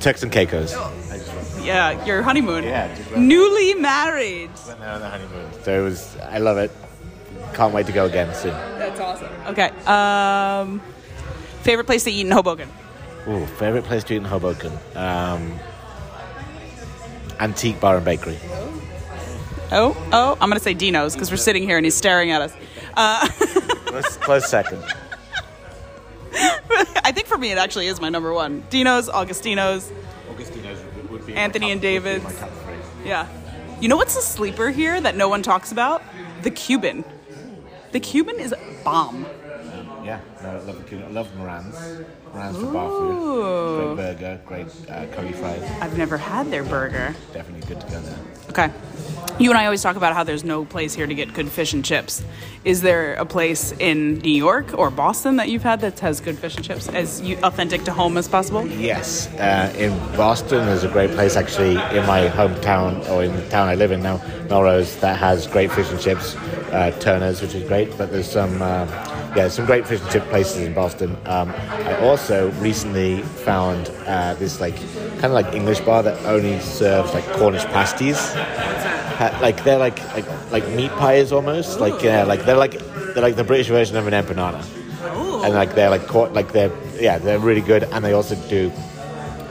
Turks 0.00 0.24
and 0.24 0.32
Caicos. 0.32 0.72
Yeah, 1.62 2.04
your 2.06 2.22
honeymoon. 2.22 2.64
Yeah, 2.64 2.92
just 2.92 3.12
went- 3.12 3.22
Newly 3.22 3.74
married. 3.74 4.50
Went 4.66 4.80
there 4.80 4.88
on 4.88 5.00
the 5.00 5.08
honeymoon. 5.08 5.48
So 5.62 5.78
it 5.78 5.84
was. 5.84 6.16
I 6.28 6.38
love 6.38 6.58
it. 6.58 6.72
Can't 7.52 7.72
wait 7.72 7.86
to 7.86 7.92
go 7.92 8.06
again 8.06 8.34
soon. 8.34 8.50
That's 8.80 8.98
awesome. 8.98 9.28
Okay. 9.46 9.70
Um, 9.86 10.80
favorite 11.62 11.84
place 11.84 12.02
to 12.04 12.10
eat 12.10 12.26
in 12.26 12.32
Hoboken? 12.32 12.68
Ooh, 13.28 13.46
favorite 13.46 13.84
place 13.84 14.02
to 14.04 14.14
eat 14.14 14.16
in 14.16 14.24
Hoboken. 14.24 14.72
Um, 14.96 15.52
Antique 17.38 17.78
Bar 17.80 17.94
and 17.94 18.04
Bakery. 18.04 18.38
Oh, 19.70 19.96
oh, 20.12 20.36
I'm 20.40 20.48
gonna 20.50 20.58
say 20.58 20.74
Dino's 20.74 21.14
because 21.14 21.30
we're 21.30 21.36
sitting 21.36 21.62
here 21.62 21.76
and 21.76 21.86
he's 21.86 21.94
staring 21.94 22.32
at 22.32 22.42
us. 22.42 22.52
Uh, 22.96 23.26
Close, 23.86 24.16
close 24.18 24.48
second. 24.48 24.82
I 26.34 27.12
think 27.12 27.26
for 27.26 27.38
me 27.38 27.52
it 27.52 27.58
actually 27.58 27.86
is 27.86 28.00
my 28.00 28.08
number 28.08 28.32
one. 28.32 28.64
Dino's, 28.70 29.08
Augustino's. 29.08 29.92
Augustino's 30.30 30.78
would 31.10 31.26
be 31.26 31.34
Anthony 31.34 31.70
and 31.70 31.80
David's. 31.80 32.24
Yeah. 33.04 33.28
You 33.80 33.88
know 33.88 33.96
what's 33.96 34.16
a 34.16 34.22
sleeper 34.22 34.70
here 34.70 35.00
that 35.00 35.16
no 35.16 35.28
one 35.28 35.42
talks 35.42 35.70
about? 35.70 36.02
The 36.42 36.50
Cuban. 36.50 37.04
The 37.92 38.00
Cuban 38.00 38.40
is 38.40 38.54
bomb. 38.82 39.26
Yeah, 40.04 40.20
no, 40.42 40.50
I 40.50 40.58
love 40.58 40.90
the. 40.90 41.04
I 41.04 41.08
love 41.08 41.34
Moran's. 41.36 42.04
Moran's 42.34 42.58
for 42.58 42.72
bar 42.72 42.90
food. 42.90 43.96
Great 43.96 44.18
burger, 44.18 44.40
great 44.44 44.90
uh, 44.90 45.06
curry 45.14 45.32
fries. 45.32 45.62
I've 45.80 45.96
never 45.96 46.18
had 46.18 46.50
their 46.50 46.62
burger. 46.62 47.14
Definitely 47.32 47.66
good 47.66 47.80
to 47.80 47.86
go 47.86 48.00
there. 48.00 48.18
Okay. 48.50 48.70
You 49.38 49.50
and 49.50 49.58
I 49.58 49.64
always 49.64 49.82
talk 49.82 49.96
about 49.96 50.14
how 50.14 50.22
there's 50.22 50.44
no 50.44 50.64
place 50.64 50.94
here 50.94 51.06
to 51.06 51.14
get 51.14 51.32
good 51.32 51.48
fish 51.48 51.72
and 51.72 51.84
chips. 51.84 52.22
Is 52.64 52.82
there 52.82 53.14
a 53.14 53.24
place 53.24 53.72
in 53.72 54.18
New 54.18 54.30
York 54.30 54.78
or 54.78 54.90
Boston 54.90 55.36
that 55.36 55.48
you've 55.48 55.64
had 55.64 55.80
that 55.80 55.98
has 56.00 56.20
good 56.20 56.38
fish 56.38 56.54
and 56.54 56.64
chips, 56.64 56.88
as 56.88 57.20
you, 57.20 57.36
authentic 57.42 57.82
to 57.84 57.92
home 57.92 58.16
as 58.16 58.28
possible? 58.28 58.64
Yes, 58.66 59.26
uh, 59.34 59.74
in 59.76 59.98
Boston, 60.16 60.66
there's 60.66 60.84
a 60.84 60.88
great 60.88 61.10
place 61.12 61.34
actually 61.34 61.72
in 61.96 62.06
my 62.06 62.28
hometown 62.28 63.08
or 63.08 63.24
in 63.24 63.34
the 63.34 63.48
town 63.48 63.68
I 63.68 63.74
live 63.74 63.90
in 63.90 64.02
now, 64.02 64.18
Melrose, 64.48 64.96
that 65.00 65.18
has 65.18 65.48
great 65.48 65.72
fish 65.72 65.90
and 65.90 66.00
chips, 66.00 66.36
uh, 66.36 66.96
Turner's, 67.00 67.42
which 67.42 67.54
is 67.54 67.66
great. 67.66 67.96
But 67.98 68.12
there's 68.12 68.30
some, 68.30 68.62
uh, 68.62 68.86
yeah, 69.36 69.48
some 69.48 69.66
great 69.66 69.86
fish 69.86 70.00
and 70.00 70.10
chip 70.10 70.22
places 70.24 70.58
in 70.58 70.74
Boston. 70.74 71.16
Um, 71.26 71.50
I 71.50 71.98
also 72.00 72.50
recently 72.52 73.22
found 73.22 73.90
uh, 74.06 74.34
this 74.34 74.60
like 74.60 74.76
kind 75.20 75.24
of 75.26 75.32
like 75.32 75.52
English 75.54 75.80
bar 75.80 76.02
that 76.02 76.24
only 76.24 76.60
serves 76.60 77.12
like 77.14 77.24
Cornish 77.32 77.64
pasties. 77.66 78.16
Ha- 78.34 79.38
like 79.42 79.62
they're 79.64 79.78
like 79.78 79.98
like 80.14 80.26
like 80.50 80.68
meat 80.70 80.90
pies 80.92 81.32
almost. 81.32 81.80
Like 81.80 82.02
yeah, 82.02 82.24
like 82.24 82.44
they're 82.44 82.56
like 82.56 82.78
they're 83.14 83.22
like 83.22 83.36
the 83.36 83.44
British 83.44 83.68
version 83.68 83.96
of 83.96 84.06
an 84.06 84.12
empanada. 84.14 84.62
and 85.44 85.54
like 85.54 85.74
they're 85.74 85.90
like 85.90 86.06
caught 86.06 86.32
like 86.32 86.52
they're 86.52 86.72
yeah 87.00 87.18
they're 87.18 87.38
really 87.38 87.60
good, 87.60 87.84
and 87.84 88.04
they 88.04 88.12
also 88.12 88.36
do 88.48 88.70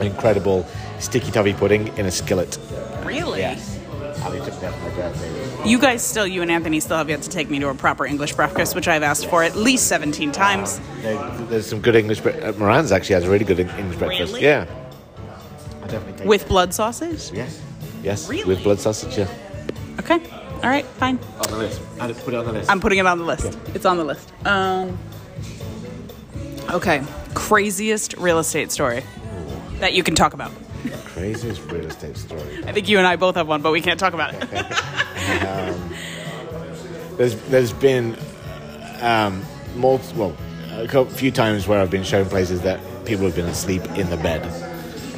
an 0.00 0.06
incredible 0.06 0.66
sticky 0.98 1.30
toffee 1.30 1.52
pudding 1.54 1.88
in 1.98 2.06
a 2.06 2.10
skillet. 2.10 2.58
Really? 3.04 3.40
Yes, 3.40 3.78
Ali 4.24 4.38
took 4.38 4.58
that 4.60 4.72
for 4.74 4.88
my 4.88 4.96
birthday. 4.96 5.33
You 5.64 5.78
guys 5.78 6.04
still, 6.04 6.26
you 6.26 6.42
and 6.42 6.50
Anthony 6.50 6.78
still 6.80 6.98
have 6.98 7.08
yet 7.08 7.22
to 7.22 7.30
take 7.30 7.48
me 7.48 7.58
to 7.60 7.68
a 7.68 7.74
proper 7.74 8.04
English 8.04 8.34
breakfast, 8.34 8.74
which 8.74 8.86
I've 8.86 9.02
asked 9.02 9.26
for 9.26 9.42
at 9.42 9.56
least 9.56 9.86
17 9.88 10.30
times. 10.30 10.78
There- 11.00 11.16
There's 11.48 11.66
some 11.66 11.80
good 11.80 11.96
English. 11.96 12.20
bre- 12.20 12.30
Uh, 12.42 12.52
Moran's 12.58 12.92
actually 12.92 13.14
has 13.14 13.24
a 13.24 13.30
really 13.30 13.46
good 13.46 13.58
English 13.60 13.96
breakfast. 13.96 14.34
Really? 14.34 14.44
Yeah, 14.44 14.66
I 15.82 15.86
definitely 15.86 16.18
take 16.18 16.26
With 16.28 16.48
blood 16.48 16.74
sausage? 16.74 17.30
yes, 17.32 17.58
yes, 18.02 18.28
Really? 18.28 18.44
with 18.44 18.62
blood 18.62 18.78
sausage. 18.78 19.16
Yeah, 19.16 19.26
Okay. 20.00 20.20
All 20.62 20.70
right, 20.70 20.84
fine. 20.98 21.18
on 21.40 21.50
the 21.50 21.56
list. 21.58 21.80
Add 22.00 22.10
it, 22.10 22.24
put 22.24 22.34
it 22.34 22.36
on 22.38 22.46
the 22.46 22.52
list. 22.52 22.70
I'm 22.70 22.80
putting 22.80 22.98
it 22.98 23.06
on 23.06 23.18
the 23.18 23.24
list. 23.24 23.56
It's 23.74 23.86
on 23.86 23.96
the 23.96 24.04
list. 24.04 24.32
Um, 24.46 24.98
okay. 26.70 27.02
Craziest 27.34 28.14
real 28.18 28.38
estate 28.38 28.70
story 28.70 29.02
that 29.80 29.92
you 29.94 30.02
can 30.02 30.14
talk 30.14 30.34
about. 30.34 30.50
Craziest 31.06 31.60
real 31.70 31.86
estate 31.86 32.16
story. 32.16 32.42
I 32.66 32.72
think 32.72 32.88
you 32.88 32.98
and 32.98 33.06
I 33.06 33.16
both 33.16 33.36
have 33.36 33.46
one, 33.48 33.62
but 33.62 33.72
we 33.72 33.80
can't 33.80 33.98
talk 34.00 34.12
about 34.14 34.34
it. 34.34 34.42
There's 37.16 37.36
there's 37.42 37.72
been 37.72 38.16
um, 39.00 39.42
multiple, 39.76 40.34
well, 40.70 40.82
a 40.82 40.88
couple, 40.88 41.12
few 41.14 41.30
times 41.30 41.68
where 41.68 41.80
I've 41.80 41.90
been 41.90 42.04
shown 42.04 42.26
places 42.26 42.62
that 42.62 42.80
people 43.04 43.24
have 43.24 43.36
been 43.36 43.46
asleep 43.46 43.84
in 43.96 44.10
the 44.10 44.16
bed. 44.16 44.42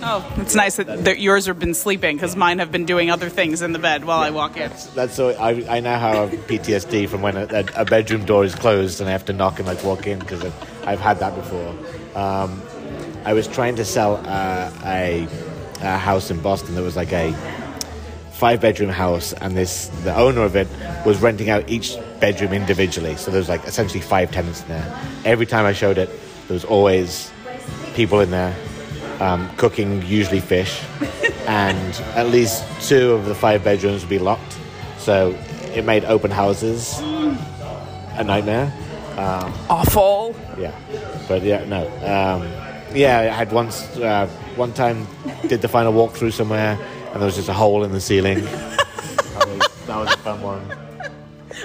oh, 0.02 0.34
it's 0.36 0.54
nice 0.54 0.76
that, 0.76 1.04
that 1.04 1.20
yours 1.20 1.46
have 1.46 1.58
been 1.58 1.74
sleeping 1.74 2.16
because 2.16 2.36
mine 2.36 2.58
have 2.58 2.70
been 2.70 2.84
doing 2.84 3.10
other 3.10 3.28
things 3.28 3.62
in 3.62 3.72
the 3.72 3.78
bed 3.78 4.04
while 4.04 4.20
I 4.20 4.30
walk 4.30 4.56
in. 4.56 4.70
That's 4.94 5.14
so 5.14 5.30
I, 5.30 5.76
I 5.76 5.80
now 5.80 5.98
have 5.98 6.30
PTSD 6.30 7.08
from 7.08 7.22
when 7.22 7.36
a, 7.36 7.46
a, 7.46 7.82
a 7.82 7.84
bedroom 7.84 8.24
door 8.24 8.44
is 8.44 8.54
closed 8.54 9.00
and 9.00 9.08
I 9.08 9.12
have 9.12 9.24
to 9.26 9.32
knock 9.32 9.58
and 9.58 9.66
like 9.66 9.82
walk 9.82 10.06
in 10.06 10.18
because 10.18 10.44
I've, 10.44 10.86
I've 10.86 11.00
had 11.00 11.18
that 11.20 11.34
before. 11.34 11.70
Um, 12.14 12.60
I 13.24 13.32
was 13.32 13.48
trying 13.48 13.76
to 13.76 13.84
sell 13.84 14.16
uh, 14.26 14.70
a, 14.84 15.26
a 15.80 15.98
house 15.98 16.30
in 16.30 16.40
Boston 16.40 16.74
that 16.74 16.82
was 16.82 16.96
like 16.96 17.12
a 17.12 17.32
five 18.36 18.60
bedroom 18.60 18.90
house 18.90 19.32
and 19.32 19.56
this 19.56 19.88
the 20.04 20.14
owner 20.14 20.42
of 20.42 20.54
it 20.56 20.68
was 21.06 21.20
renting 21.22 21.48
out 21.48 21.68
each 21.70 21.96
bedroom 22.20 22.52
individually. 22.52 23.16
So 23.16 23.30
there 23.30 23.40
was 23.40 23.48
like 23.48 23.64
essentially 23.64 24.02
five 24.02 24.30
tenants 24.30 24.60
in 24.62 24.68
there. 24.68 25.00
Every 25.24 25.46
time 25.46 25.64
i 25.64 25.72
showed 25.72 25.96
it 25.96 26.10
there 26.46 26.54
was 26.54 26.64
always 26.64 27.32
people 27.94 28.20
in 28.20 28.30
there 28.30 28.54
um, 29.20 29.48
cooking 29.56 30.02
usually 30.02 30.40
fish. 30.40 30.82
And 31.46 31.94
at 32.16 32.26
least 32.26 32.64
two 32.88 33.12
of 33.12 33.26
the 33.26 33.34
five 33.34 33.62
bedrooms 33.62 34.02
would 34.02 34.10
be 34.10 34.18
locked. 34.18 34.58
So 34.98 35.30
it 35.76 35.84
made 35.84 36.04
open 36.04 36.32
houses 36.32 36.98
a 36.98 38.24
nightmare. 38.24 38.72
Awful. 39.70 40.34
yeah, 40.58 40.72
but 41.28 41.44
yeah, 41.44 41.64
no. 41.66 41.86
Um, 41.98 42.42
yeah, 42.96 43.20
I 43.20 43.24
had 43.26 43.52
once, 43.52 43.96
uh, 43.98 44.26
one 44.56 44.72
time, 44.72 45.06
did 45.46 45.62
the 45.62 45.68
final 45.68 45.92
walkthrough 45.92 46.32
somewhere, 46.32 46.76
and 47.16 47.22
there 47.22 47.28
was 47.28 47.36
just 47.36 47.48
a 47.48 47.54
hole 47.54 47.82
in 47.82 47.92
the 47.92 48.00
ceiling. 48.00 48.40
that, 48.44 49.46
was, 49.48 49.86
that 49.86 49.96
was 49.96 50.12
a 50.12 50.18
fun 50.18 50.42
one. 50.42 50.78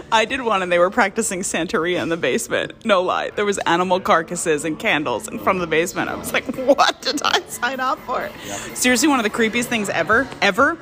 I 0.10 0.24
did 0.24 0.42
one 0.42 0.64
and 0.64 0.72
they 0.72 0.80
were 0.80 0.90
practicing 0.90 1.42
Santeria 1.42 2.02
in 2.02 2.08
the 2.08 2.16
basement. 2.16 2.86
No 2.86 3.02
lie. 3.02 3.32
There 3.32 3.44
was 3.44 3.58
animal 3.66 4.00
carcasses 4.00 4.64
and 4.64 4.80
candles 4.80 5.28
in 5.28 5.40
front 5.40 5.58
of 5.58 5.62
the 5.62 5.68
basement. 5.68 6.10
I 6.10 6.16
was 6.16 6.32
like, 6.32 6.46
what 6.56 7.02
did 7.02 7.22
I 7.26 7.42
sign 7.50 7.82
up 7.82 8.00
for? 8.00 8.30
Seriously, 8.76 9.10
one 9.10 9.20
of 9.20 9.24
the 9.24 9.30
creepiest 9.30 9.66
things 9.66 9.90
ever, 9.90 10.26
ever. 10.42 10.78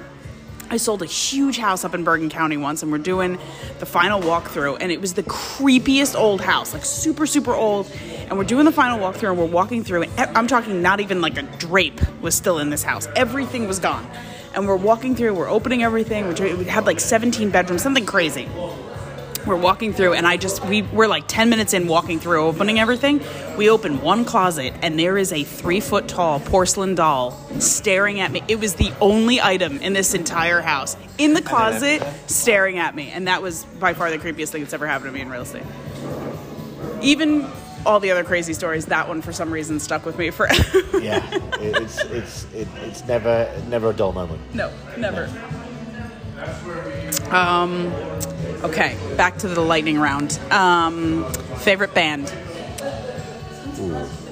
I 0.70 0.78
sold 0.78 1.02
a 1.02 1.08
huge 1.08 1.58
house 1.58 1.84
up 1.84 1.96
in 1.96 2.04
Bergen 2.04 2.30
County 2.30 2.58
once 2.58 2.84
and 2.84 2.92
we're 2.92 3.00
doing 3.00 3.40
the 3.80 3.88
final 3.88 4.22
walkthrough 4.22 4.78
and 4.80 4.92
it 4.92 5.02
was 5.02 5.16
the 5.16 5.24
creepiest 5.24 6.16
old 6.16 6.42
house, 6.42 6.76
like 6.76 6.86
super, 6.86 7.26
super 7.26 7.56
old. 7.56 7.92
And 8.28 8.38
we're 8.38 8.44
doing 8.44 8.66
the 8.66 8.72
final 8.72 9.00
walkthrough 9.00 9.32
and 9.32 9.40
we're 9.40 9.46
walking 9.46 9.84
through 9.84 10.04
and 10.04 10.38
I'm 10.38 10.46
talking 10.46 10.84
not 10.84 11.00
even 11.00 11.22
like 11.22 11.40
a 11.40 11.42
drape 11.58 12.00
was 12.22 12.36
still 12.36 12.60
in 12.60 12.70
this 12.70 12.84
house. 12.84 13.08
Everything 13.16 13.68
was 13.68 13.80
gone. 13.80 14.08
And 14.56 14.68
we're 14.68 14.76
walking 14.76 15.16
through, 15.16 15.34
we're 15.36 15.50
opening 15.50 15.84
everything. 15.84 16.28
We 16.28 16.54
we 16.56 16.66
had 16.66 16.86
like 16.86 17.00
17 17.00 17.50
bedrooms, 17.50 17.82
something 17.82 18.06
crazy. 18.06 18.50
We're 19.46 19.56
walking 19.56 19.94
through 19.94 20.14
and 20.14 20.28
i 20.28 20.36
just 20.36 20.64
we 20.66 20.82
we're 20.82 21.08
like 21.08 21.24
10 21.28 21.50
minutes 21.50 21.74
in 21.74 21.88
walking 21.88 22.20
through 22.20 22.44
opening 22.44 22.80
everything. 22.80 23.24
We 23.58 23.70
open 23.70 24.02
one 24.02 24.26
closet 24.26 24.74
and 24.82 25.00
there 25.00 25.18
is 25.18 25.32
a 25.32 25.44
three 25.44 25.80
foot 25.80 26.08
tall 26.08 26.40
porcelain 26.42 26.94
doll 26.94 27.32
staring 27.60 28.20
at 28.20 28.32
me. 28.32 28.44
It 28.48 28.60
was 28.60 28.76
the 28.76 28.92
only 29.00 29.40
item 29.40 29.78
in 29.80 29.94
this 29.94 30.14
entire 30.14 30.62
house. 30.62 30.98
In 31.18 31.34
the 31.34 31.42
closet 31.42 32.06
staring 32.28 32.78
at 32.80 32.96
me 32.96 33.12
and 33.12 33.28
that 33.28 33.42
was 33.42 33.64
by 33.80 33.94
far 33.94 34.12
the 34.12 34.18
creepiest 34.18 34.50
thing 34.50 34.62
that's 34.62 34.74
ever 34.74 34.86
happened 34.86 35.08
to 35.08 35.14
me 35.14 35.22
in 35.22 35.30
real 35.30 35.44
estate. 35.44 35.64
Even 37.02 37.50
all 37.86 38.00
the 38.00 38.12
other 38.12 38.24
crazy 38.24 38.54
stories 38.54 38.86
that 38.88 39.08
one 39.08 39.22
for 39.22 39.32
some 39.34 39.52
reason 39.52 39.80
stuck 39.80 40.06
with 40.06 40.18
me 40.18 40.30
forever 40.30 40.80
Yeah, 41.00 41.26
it's 41.60 42.00
it's 42.06 42.46
it, 42.54 42.68
it's 42.84 43.06
never 43.06 43.50
never 43.70 43.90
a 43.92 43.94
dull 43.94 44.12
moment. 44.14 44.42
no 44.54 44.72
never 44.98 45.30
um 47.32 47.88
okay 48.64 48.98
back 49.18 49.38
to 49.38 49.48
the 49.48 49.62
lightning 49.62 50.00
round 50.00 50.40
um 50.52 51.26
favorite 51.60 51.94
band 51.94 52.32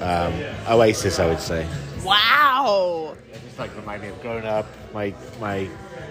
Um, 0.02 0.34
Oasis, 0.70 1.20
I 1.20 1.26
would 1.28 1.40
say. 1.40 1.66
Wow. 2.04 3.16
Just 3.46 3.58
like 3.58 3.76
remind 3.76 4.02
me 4.04 4.10
of 4.10 4.22
growing 4.22 4.46
up, 4.46 4.66
my 4.94 5.14
my 5.40 5.68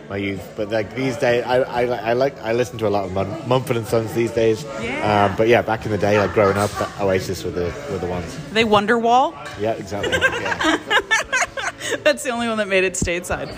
my 0.09 0.16
youth. 0.16 0.42
But 0.57 0.71
like 0.71 0.95
these 0.95 1.16
days, 1.16 1.45
I 1.45 1.59
I, 1.59 1.83
I 1.85 2.12
like 2.12 2.38
I 2.40 2.53
listen 2.53 2.79
to 2.79 2.88
a 2.88 2.90
lot 2.90 3.05
of 3.05 3.12
Mum- 3.12 3.49
Mumford 3.49 3.77
and 3.77 3.87
Sons 3.87 4.12
these 4.14 4.31
days. 4.33 4.64
Yeah. 4.81 5.27
Um, 5.31 5.37
but 5.37 5.49
yeah, 5.49 5.62
back 5.62 5.85
in 5.85 5.90
the 5.92 5.99
day, 5.99 6.19
like 6.19 6.33
growing 6.33 6.57
up, 6.57 6.71
Oasis 7.01 7.45
were 7.45 7.51
the 7.51 7.73
were 7.90 7.99
the 7.99 8.07
ones. 8.07 8.37
They 8.53 8.64
Wonderwall. 8.64 9.35
Yeah, 9.61 9.73
exactly. 9.73 10.12
Yeah. 10.12 10.79
That's 12.03 12.23
the 12.23 12.31
only 12.31 12.49
one 12.49 12.59
that 12.59 12.69
made 12.69 12.85
it 12.85 12.95
stateside. 12.95 13.55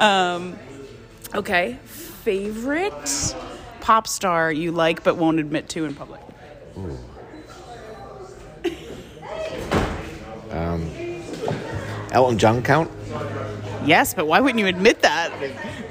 Um, 0.00 0.58
okay. 1.34 1.78
Favorite 1.84 3.34
pop 3.80 4.06
star 4.06 4.52
you 4.52 4.72
like 4.72 5.02
but 5.02 5.16
won't 5.16 5.40
admit 5.40 5.68
to 5.70 5.84
in 5.86 5.94
public? 5.94 6.20
Um, 10.50 10.90
Elton 12.10 12.38
John 12.38 12.62
count? 12.62 12.90
Yes, 13.84 14.12
but 14.14 14.26
why 14.26 14.40
wouldn't 14.40 14.58
you 14.58 14.66
admit 14.66 15.02
that? 15.02 15.32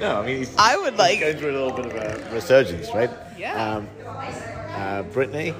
No, 0.00 0.20
I 0.20 0.26
mean 0.26 0.38
he's, 0.38 0.54
I 0.56 0.76
would 0.76 0.96
like- 0.96 1.20
going 1.20 1.36
through 1.36 1.50
a 1.50 1.58
little 1.64 1.72
bit 1.76 1.86
of 1.86 1.94
a 1.94 2.34
resurgence, 2.34 2.88
right? 2.94 3.10
Yeah. 3.36 3.76
Um, 3.76 3.88
uh, 4.06 5.02
Britney. 5.12 5.54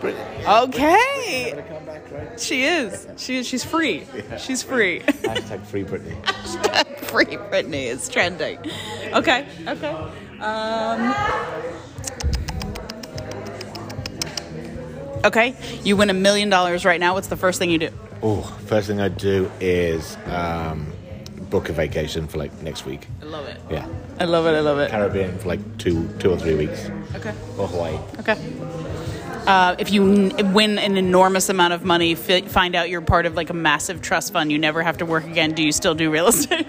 Britney. 0.00 0.64
Okay. 0.64 1.54
Back, 1.84 2.10
right? 2.12 2.38
She 2.40 2.62
is. 2.64 3.08
She 3.16 3.42
she's 3.42 3.64
free. 3.64 4.06
She's 4.38 4.62
free. 4.62 5.00
Hashtag 5.00 5.64
free 5.66 5.84
Britney. 5.84 6.14
free 7.06 7.24
Britney 7.24 7.86
is 7.86 8.08
trending. 8.08 8.58
Okay. 9.12 9.46
Okay. 9.66 9.96
Um, 10.40 11.14
okay. 15.24 15.56
You 15.82 15.96
win 15.96 16.10
a 16.10 16.14
million 16.14 16.48
dollars 16.48 16.84
right 16.84 17.00
now. 17.00 17.14
What's 17.14 17.28
the 17.28 17.36
first 17.36 17.58
thing 17.58 17.70
you 17.70 17.78
do? 17.78 17.90
Oh, 18.22 18.42
first 18.66 18.86
thing 18.88 19.00
I'd 19.00 19.16
do 19.16 19.50
is 19.60 20.16
um, 20.26 20.92
book 21.50 21.68
a 21.68 21.72
vacation 21.72 22.26
for 22.28 22.38
like 22.38 22.52
next 22.62 22.84
week. 22.86 23.06
I 23.22 23.24
love 23.26 23.46
it. 23.46 23.60
Yeah, 23.70 23.86
I 24.20 24.24
love 24.24 24.46
it. 24.46 24.50
I 24.54 24.60
love 24.60 24.78
it. 24.78 24.90
Caribbean 24.90 25.38
for 25.38 25.48
like 25.48 25.78
two, 25.78 26.08
two 26.18 26.30
or 26.30 26.38
three 26.38 26.54
weeks, 26.54 26.90
Okay. 27.14 27.32
or 27.56 27.66
Hawaii. 27.68 27.98
Okay. 28.20 28.36
Uh, 29.46 29.74
if 29.78 29.90
you 29.90 30.02
n- 30.12 30.52
win 30.52 30.78
an 30.78 30.96
enormous 30.98 31.48
amount 31.48 31.72
of 31.72 31.82
money, 31.84 32.14
fi- 32.14 32.42
find 32.42 32.74
out 32.74 32.90
you're 32.90 33.00
part 33.00 33.24
of 33.24 33.34
like 33.34 33.48
a 33.48 33.54
massive 33.54 34.02
trust 34.02 34.32
fund, 34.32 34.52
you 34.52 34.58
never 34.58 34.82
have 34.82 34.98
to 34.98 35.06
work 35.06 35.24
again. 35.24 35.52
Do 35.52 35.62
you 35.62 35.72
still 35.72 35.94
do 35.94 36.10
real 36.10 36.26
estate? 36.34 36.66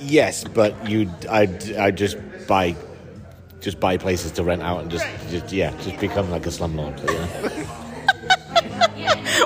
Yes, 0.00 0.44
but 0.44 0.88
you, 0.88 1.10
I'd, 1.28 1.74
I'd 1.76 1.96
just 1.96 2.16
buy, 2.46 2.76
just 3.60 3.80
buy 3.80 3.96
places 3.98 4.30
to 4.32 4.44
rent 4.44 4.62
out 4.62 4.80
and 4.82 4.90
just, 4.90 5.04
just 5.28 5.52
yeah, 5.52 5.70
just 5.82 5.98
become 5.98 6.30
like 6.30 6.46
a 6.46 6.50
slumlord. 6.50 6.98
You 7.00 7.06
know? 7.58 7.66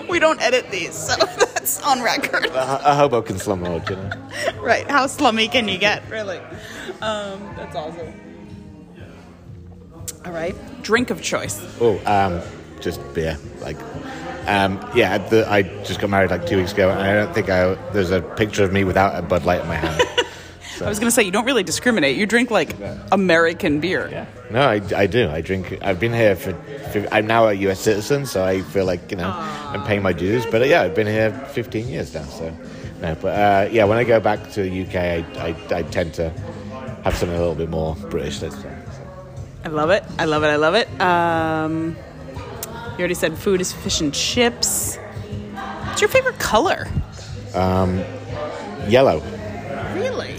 we 0.09 0.19
don't 0.19 0.41
edit 0.41 0.71
these, 0.71 0.95
so 0.95 1.17
that's 1.39 1.83
on 1.83 2.03
record. 2.03 2.47
a, 2.47 2.95
Hoboken 2.95 3.37
slumlord, 3.37 3.89
you 3.89 3.97
know. 3.97 4.61
right. 4.63 4.89
How 4.91 5.07
slummy 5.07 5.49
can 5.49 5.69
you 5.69 5.79
get, 5.79 6.09
really? 6.11 6.39
Um, 7.01 7.55
that's 7.57 7.75
awesome. 7.77 8.13
All 10.25 10.33
right. 10.33 10.55
Drink 10.83 11.11
of 11.11 11.23
choice. 11.23 11.61
Oh, 11.81 12.01
um, 12.07 12.41
just 12.81 13.01
beer. 13.15 13.39
Like, 13.61 13.77
um, 14.47 14.85
yeah, 14.95 15.19
the, 15.19 15.51
I 15.51 15.63
just 15.85 16.01
got 16.01 16.11
married 16.11 16.31
like 16.31 16.47
two 16.47 16.57
weeks 16.57 16.73
ago, 16.73 16.91
and 16.91 17.01
I 17.01 17.15
don't 17.15 17.35
think 17.35 17.49
I 17.49 17.75
there's 17.93 18.11
a 18.11 18.21
picture 18.21 18.65
of 18.65 18.73
me 18.73 18.85
without 18.85 19.17
a 19.17 19.23
Bud 19.23 19.45
Light 19.45 19.61
in 19.61 19.69
my 19.69 19.77
hand. 19.77 20.03
I 20.81 20.89
was 20.89 20.99
going 20.99 21.09
to 21.09 21.15
say, 21.15 21.23
you 21.23 21.31
don't 21.31 21.45
really 21.45 21.63
discriminate. 21.63 22.17
You 22.17 22.27
drink 22.27 22.51
like 22.51 22.75
American 23.11 23.81
beer. 23.81 24.09
Yeah. 24.11 24.27
No, 24.51 24.61
I, 24.63 24.81
I 24.97 25.07
do. 25.07 25.29
I 25.29 25.41
drink. 25.41 25.79
I've 25.83 26.01
been 26.01 26.13
here 26.13 26.35
for, 26.37 26.55
for. 26.93 27.07
I'm 27.13 27.27
now 27.27 27.49
a 27.49 27.53
U.S. 27.53 27.81
citizen, 27.81 28.27
so 28.27 28.45
I 28.45 28.63
feel 28.63 28.85
like 28.85 29.11
you 29.11 29.17
know 29.17 29.31
I'm 29.31 29.83
paying 29.85 30.03
my 30.03 30.13
dues. 30.13 30.45
But 30.47 30.63
uh, 30.63 30.67
yeah, 30.67 30.83
I've 30.83 30.95
been 30.95 31.07
here 31.07 31.31
15 31.53 31.89
years 31.89 32.15
now. 32.15 32.25
So 32.25 32.55
no, 33.01 33.15
but 33.21 33.29
uh, 33.39 33.69
yeah, 33.71 33.85
when 33.85 33.99
I 33.99 34.05
go 34.05 34.21
back 34.21 34.51
to 34.53 34.63
the 34.63 34.83
UK, 34.83 34.95
I, 34.95 35.49
I, 35.49 35.77
I 35.79 35.83
tend 35.83 36.15
to 36.15 36.31
have 37.05 37.17
something 37.17 37.37
a 37.37 37.41
little 37.41 37.55
bit 37.55 37.69
more 37.71 37.95
British. 37.97 38.41
Let's 38.43 38.57
say. 38.57 38.75
So. 38.93 39.07
I 39.65 39.69
love 39.69 39.91
it. 39.91 40.05
I 40.19 40.25
love 40.25 40.43
it. 40.45 40.49
I 40.49 40.57
love 40.57 40.75
it. 40.75 41.01
Um, 41.01 41.97
You 42.93 42.99
already 42.99 43.15
said 43.15 43.37
food 43.39 43.61
is 43.61 43.73
fish 43.73 44.01
and 44.01 44.13
chips. 44.13 44.97
What's 45.87 46.01
your 46.01 46.09
favorite 46.09 46.39
color? 46.39 46.89
Um, 47.55 48.03
Yellow. 48.89 49.23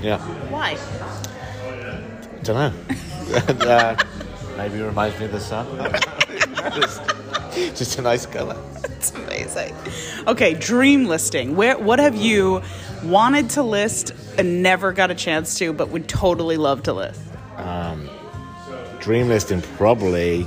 Yeah. 0.04 0.20
Why? 0.50 0.78
Don't 2.44 2.56
know. 2.56 2.74
uh, 3.66 3.96
maybe 4.58 4.80
it 4.80 4.84
reminds 4.84 5.18
me 5.20 5.26
of 5.26 5.32
the 5.32 5.39
sun. 5.39 5.66
just, 6.76 7.02
just 7.78 7.98
a 7.98 8.02
nice 8.02 8.26
color. 8.26 8.58
It's 8.84 9.12
amazing. 9.12 9.74
Okay, 10.28 10.54
dream 10.54 11.06
listing. 11.06 11.56
Where 11.56 11.78
what 11.78 12.00
have 12.00 12.16
you 12.16 12.62
wanted 13.04 13.50
to 13.52 13.63
list 13.63 14.13
and 14.38 14.62
never 14.62 14.92
got 14.92 15.10
a 15.10 15.16
chance 15.16 15.58
to, 15.60 15.74
but 15.74 15.89
would 15.89 16.08
totally 16.08 16.58
love 16.58 16.84
to 16.84 16.94
list? 16.94 17.22
Dream 19.04 19.28
listing 19.28 19.62
probably 19.76 20.46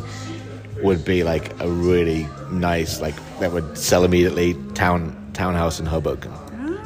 would 0.82 1.04
be 1.04 1.22
like 1.22 1.60
a 1.60 1.68
really 1.68 2.26
nice, 2.50 3.02
like 3.02 3.14
that 3.38 3.52
would 3.52 3.76
sell 3.76 4.02
immediately. 4.02 4.54
Town 4.72 5.14
townhouse 5.34 5.78
in 5.78 5.84
Hoboken. 5.84 6.32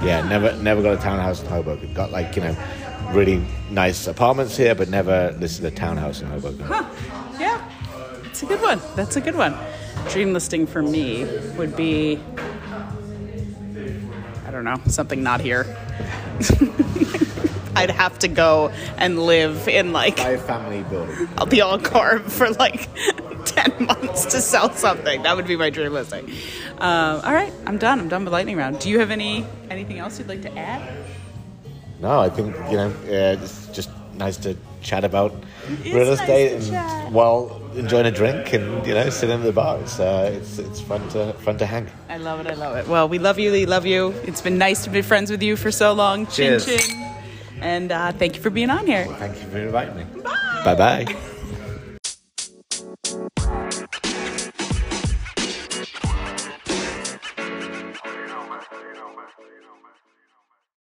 Yeah, 0.02 0.26
never 0.28 0.56
never 0.62 0.82
got 0.82 0.94
a 0.98 1.00
townhouse 1.00 1.42
in 1.42 1.46
Hoboken. 1.48 1.92
Got 1.92 2.10
like 2.10 2.34
you 2.36 2.42
know 2.42 2.56
really 3.12 3.44
nice 3.70 4.06
apartments 4.06 4.56
here, 4.56 4.74
but 4.74 4.88
never 4.88 5.36
listed 5.38 5.64
a 5.66 5.70
townhouse 5.70 6.22
in 6.22 6.28
Hoboken. 6.28 6.66
Yeah, 7.38 7.60
it's 8.24 8.42
a 8.42 8.46
good 8.46 8.62
one. 8.62 8.80
That's 8.96 9.16
a 9.16 9.20
good 9.20 9.36
one. 9.36 9.54
Dream 10.08 10.32
listing 10.32 10.66
for 10.66 10.82
me 10.82 11.24
would 11.58 11.76
be, 11.76 12.18
I 14.46 14.50
don't 14.50 14.64
know, 14.64 14.80
something 14.86 15.22
not 15.22 15.40
here. 15.40 15.64
I'd 17.80 17.90
have 17.90 18.18
to 18.20 18.28
go 18.28 18.70
and 18.98 19.18
live 19.18 19.68
in 19.68 19.92
like 19.92 20.16
Buy 20.16 20.30
a 20.30 20.38
family 20.38 20.82
building. 20.84 21.16
the 21.48 21.58
Algarve 21.58 22.30
for 22.30 22.50
like 22.50 22.88
10 23.46 23.86
months 23.86 24.26
to 24.26 24.40
sell 24.40 24.70
something. 24.74 25.22
That 25.22 25.36
would 25.36 25.46
be 25.46 25.56
my 25.56 25.70
dream 25.70 25.92
listing. 25.92 26.30
Um, 26.78 27.20
all 27.24 27.32
right, 27.32 27.52
I'm 27.66 27.78
done. 27.78 27.98
I'm 28.00 28.08
done 28.08 28.24
with 28.24 28.32
lightning 28.32 28.56
round. 28.56 28.78
Do 28.80 28.88
you 28.90 28.98
have 29.00 29.10
any 29.10 29.44
anything 29.70 29.98
else 29.98 30.18
you'd 30.18 30.28
like 30.28 30.42
to 30.42 30.58
add? 30.58 30.82
No, 32.00 32.20
I 32.20 32.30
think 32.30 32.54
you 32.70 32.76
know 32.76 32.88
uh, 33.04 33.42
it's 33.42 33.66
just 33.68 33.90
nice 34.14 34.36
to 34.38 34.56
chat 34.82 35.04
about 35.04 35.34
is 35.84 35.92
real 35.92 36.10
estate 36.12 36.60
to 36.62 36.74
and 36.74 37.14
while 37.14 37.60
enjoying 37.74 38.06
a 38.06 38.10
drink 38.10 38.52
and 38.54 38.86
you 38.86 38.94
know 38.94 39.10
sitting 39.10 39.34
in 39.36 39.42
the 39.44 39.52
bar. 39.52 39.78
It's 39.80 40.00
uh, 40.00 40.30
it's 40.34 40.58
it's 40.58 40.80
fun 40.80 41.06
to 41.10 41.32
fun 41.34 41.58
to 41.58 41.66
hang. 41.66 41.88
I 42.08 42.16
love 42.16 42.40
it. 42.40 42.46
I 42.46 42.54
love 42.54 42.76
it. 42.76 42.88
Well, 42.88 43.08
we 43.08 43.18
love 43.18 43.38
you. 43.38 43.52
We 43.52 43.66
love 43.66 43.84
you. 43.86 44.14
It's 44.24 44.40
been 44.40 44.56
nice 44.58 44.84
to 44.84 44.90
be 44.90 45.02
friends 45.02 45.30
with 45.30 45.42
you 45.42 45.56
for 45.56 45.70
so 45.70 45.92
long. 45.92 46.26
Chin 46.26 46.60
Cheers. 46.60 46.66
chin. 46.86 47.10
And 47.61 47.92
uh, 47.92 48.12
thank 48.12 48.37
you 48.37 48.42
for 48.42 48.51
being 48.51 48.70
on 48.70 48.87
here. 48.87 49.07
Thank 49.18 49.40
you 49.42 49.49
for 49.49 49.59
inviting 49.59 49.96
me. 49.96 50.05
Bye 50.64 50.75
bye. 50.75 51.37